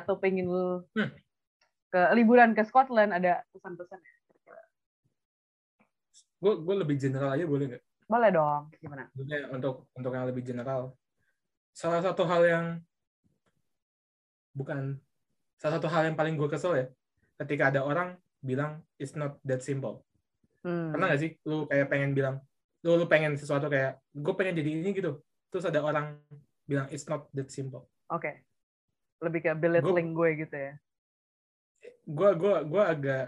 [0.00, 1.10] atau pengen lu hmm.
[1.92, 4.00] ke liburan ke Scotland ada pesan-pesan
[6.40, 7.84] Gue gue lebih general aja boleh nggak?
[8.08, 8.72] Boleh dong.
[8.80, 9.12] Gimana?
[9.52, 10.96] Untuk untuk yang lebih general.
[11.76, 12.64] Salah satu hal yang
[14.56, 14.96] bukan
[15.60, 16.86] salah satu hal yang paling gue kesel ya
[17.44, 20.00] ketika ada orang bilang it's not that simple.
[20.64, 20.92] Hmm.
[20.92, 22.40] Pernah gak sih lu kayak pengen bilang,
[22.80, 25.20] lu lu pengen sesuatu kayak gue pengen jadi ini gitu,
[25.52, 26.16] terus ada orang
[26.64, 27.88] bilang it's not that simple.
[28.08, 28.34] Oke, okay.
[29.20, 30.72] lebih kayak belittling gue gitu ya.
[32.08, 33.24] Gue gue gue agak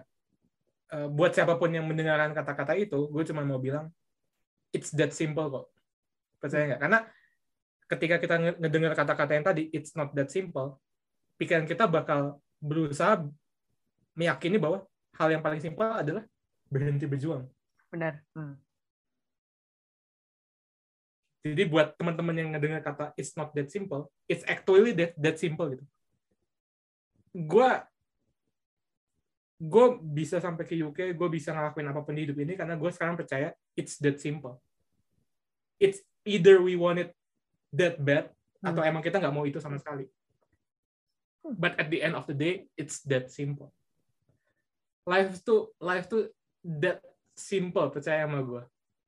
[0.97, 3.93] uh, buat siapa pun yang mendengarkan kata-kata itu, gue cuma mau bilang
[4.73, 5.67] it's that simple kok.
[6.41, 6.81] Percaya nggak?
[6.81, 6.99] Karena
[7.93, 10.81] ketika kita ngedengar kata-kata yang tadi it's not that simple,
[11.37, 13.21] pikiran kita bakal berusaha
[14.17, 14.85] meyakini bahwa
[15.21, 16.25] hal yang paling simpel adalah
[16.73, 17.45] berhenti berjuang.
[17.93, 18.25] Benar.
[18.33, 18.57] Hmm.
[21.43, 25.67] Jadi buat teman-teman yang ngedengar kata it's not that simple, it's actually that that simple
[25.71, 25.85] gitu.
[27.35, 27.83] Gua
[29.63, 32.91] gue bisa sampai ke UK, gue bisa ngelakuin apa pun di hidup ini karena gue
[32.91, 34.59] sekarang percaya it's that simple.
[35.79, 37.11] It's either we want it
[37.75, 38.31] that bad
[38.63, 38.75] hmm.
[38.75, 40.07] atau emang kita nggak mau itu sama sekali.
[41.43, 41.55] Hmm.
[41.59, 43.71] But at the end of the day, it's that simple
[45.07, 46.31] life tuh life tuh
[46.63, 47.03] that
[47.35, 48.63] simple percaya sama gue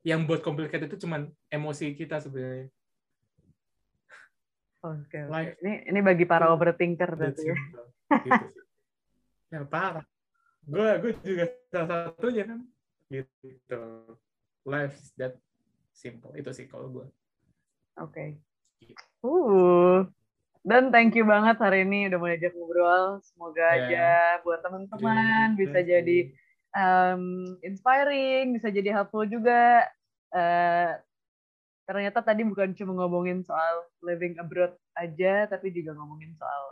[0.05, 2.69] yang buat complicated itu cuman emosi kita sebenarnya
[4.85, 5.57] Oke, okay, okay.
[5.65, 7.57] ini ini bagi para overthinker berarti ya.
[8.21, 8.47] Gitu
[9.55, 10.05] ya parah.
[10.67, 12.61] Gue gue juga salah satunya kan.
[13.09, 13.83] Gitu.
[14.67, 15.39] Life is that
[15.95, 16.35] simple.
[16.35, 17.07] Itu sih kalau gue.
[18.03, 18.11] Oke.
[18.11, 18.29] Okay.
[19.23, 20.09] Uh.
[20.65, 23.21] Dan thank you banget hari ini udah mau ajak ngobrol.
[23.21, 23.77] Semoga yeah.
[23.77, 24.09] aja
[24.43, 26.33] buat teman-teman bisa jadi
[26.73, 29.85] um, inspiring, bisa jadi helpful juga.
[30.35, 30.99] Uh,
[31.87, 36.63] ternyata tadi bukan cuma ngomongin soal living abroad aja, tapi juga ngomongin soal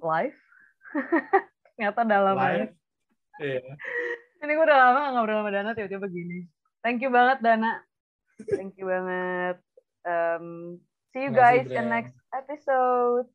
[0.00, 0.38] life.
[1.76, 2.72] ternyata dalam banget.
[3.36, 3.76] Yeah.
[4.40, 6.48] Ini gue udah lama gak ngobrol sama Dana, tiba-tiba begini.
[6.80, 7.84] Thank you banget, Dana.
[8.48, 9.60] Thank you banget.
[10.06, 10.78] Um,
[11.12, 13.28] See you guys in next episode.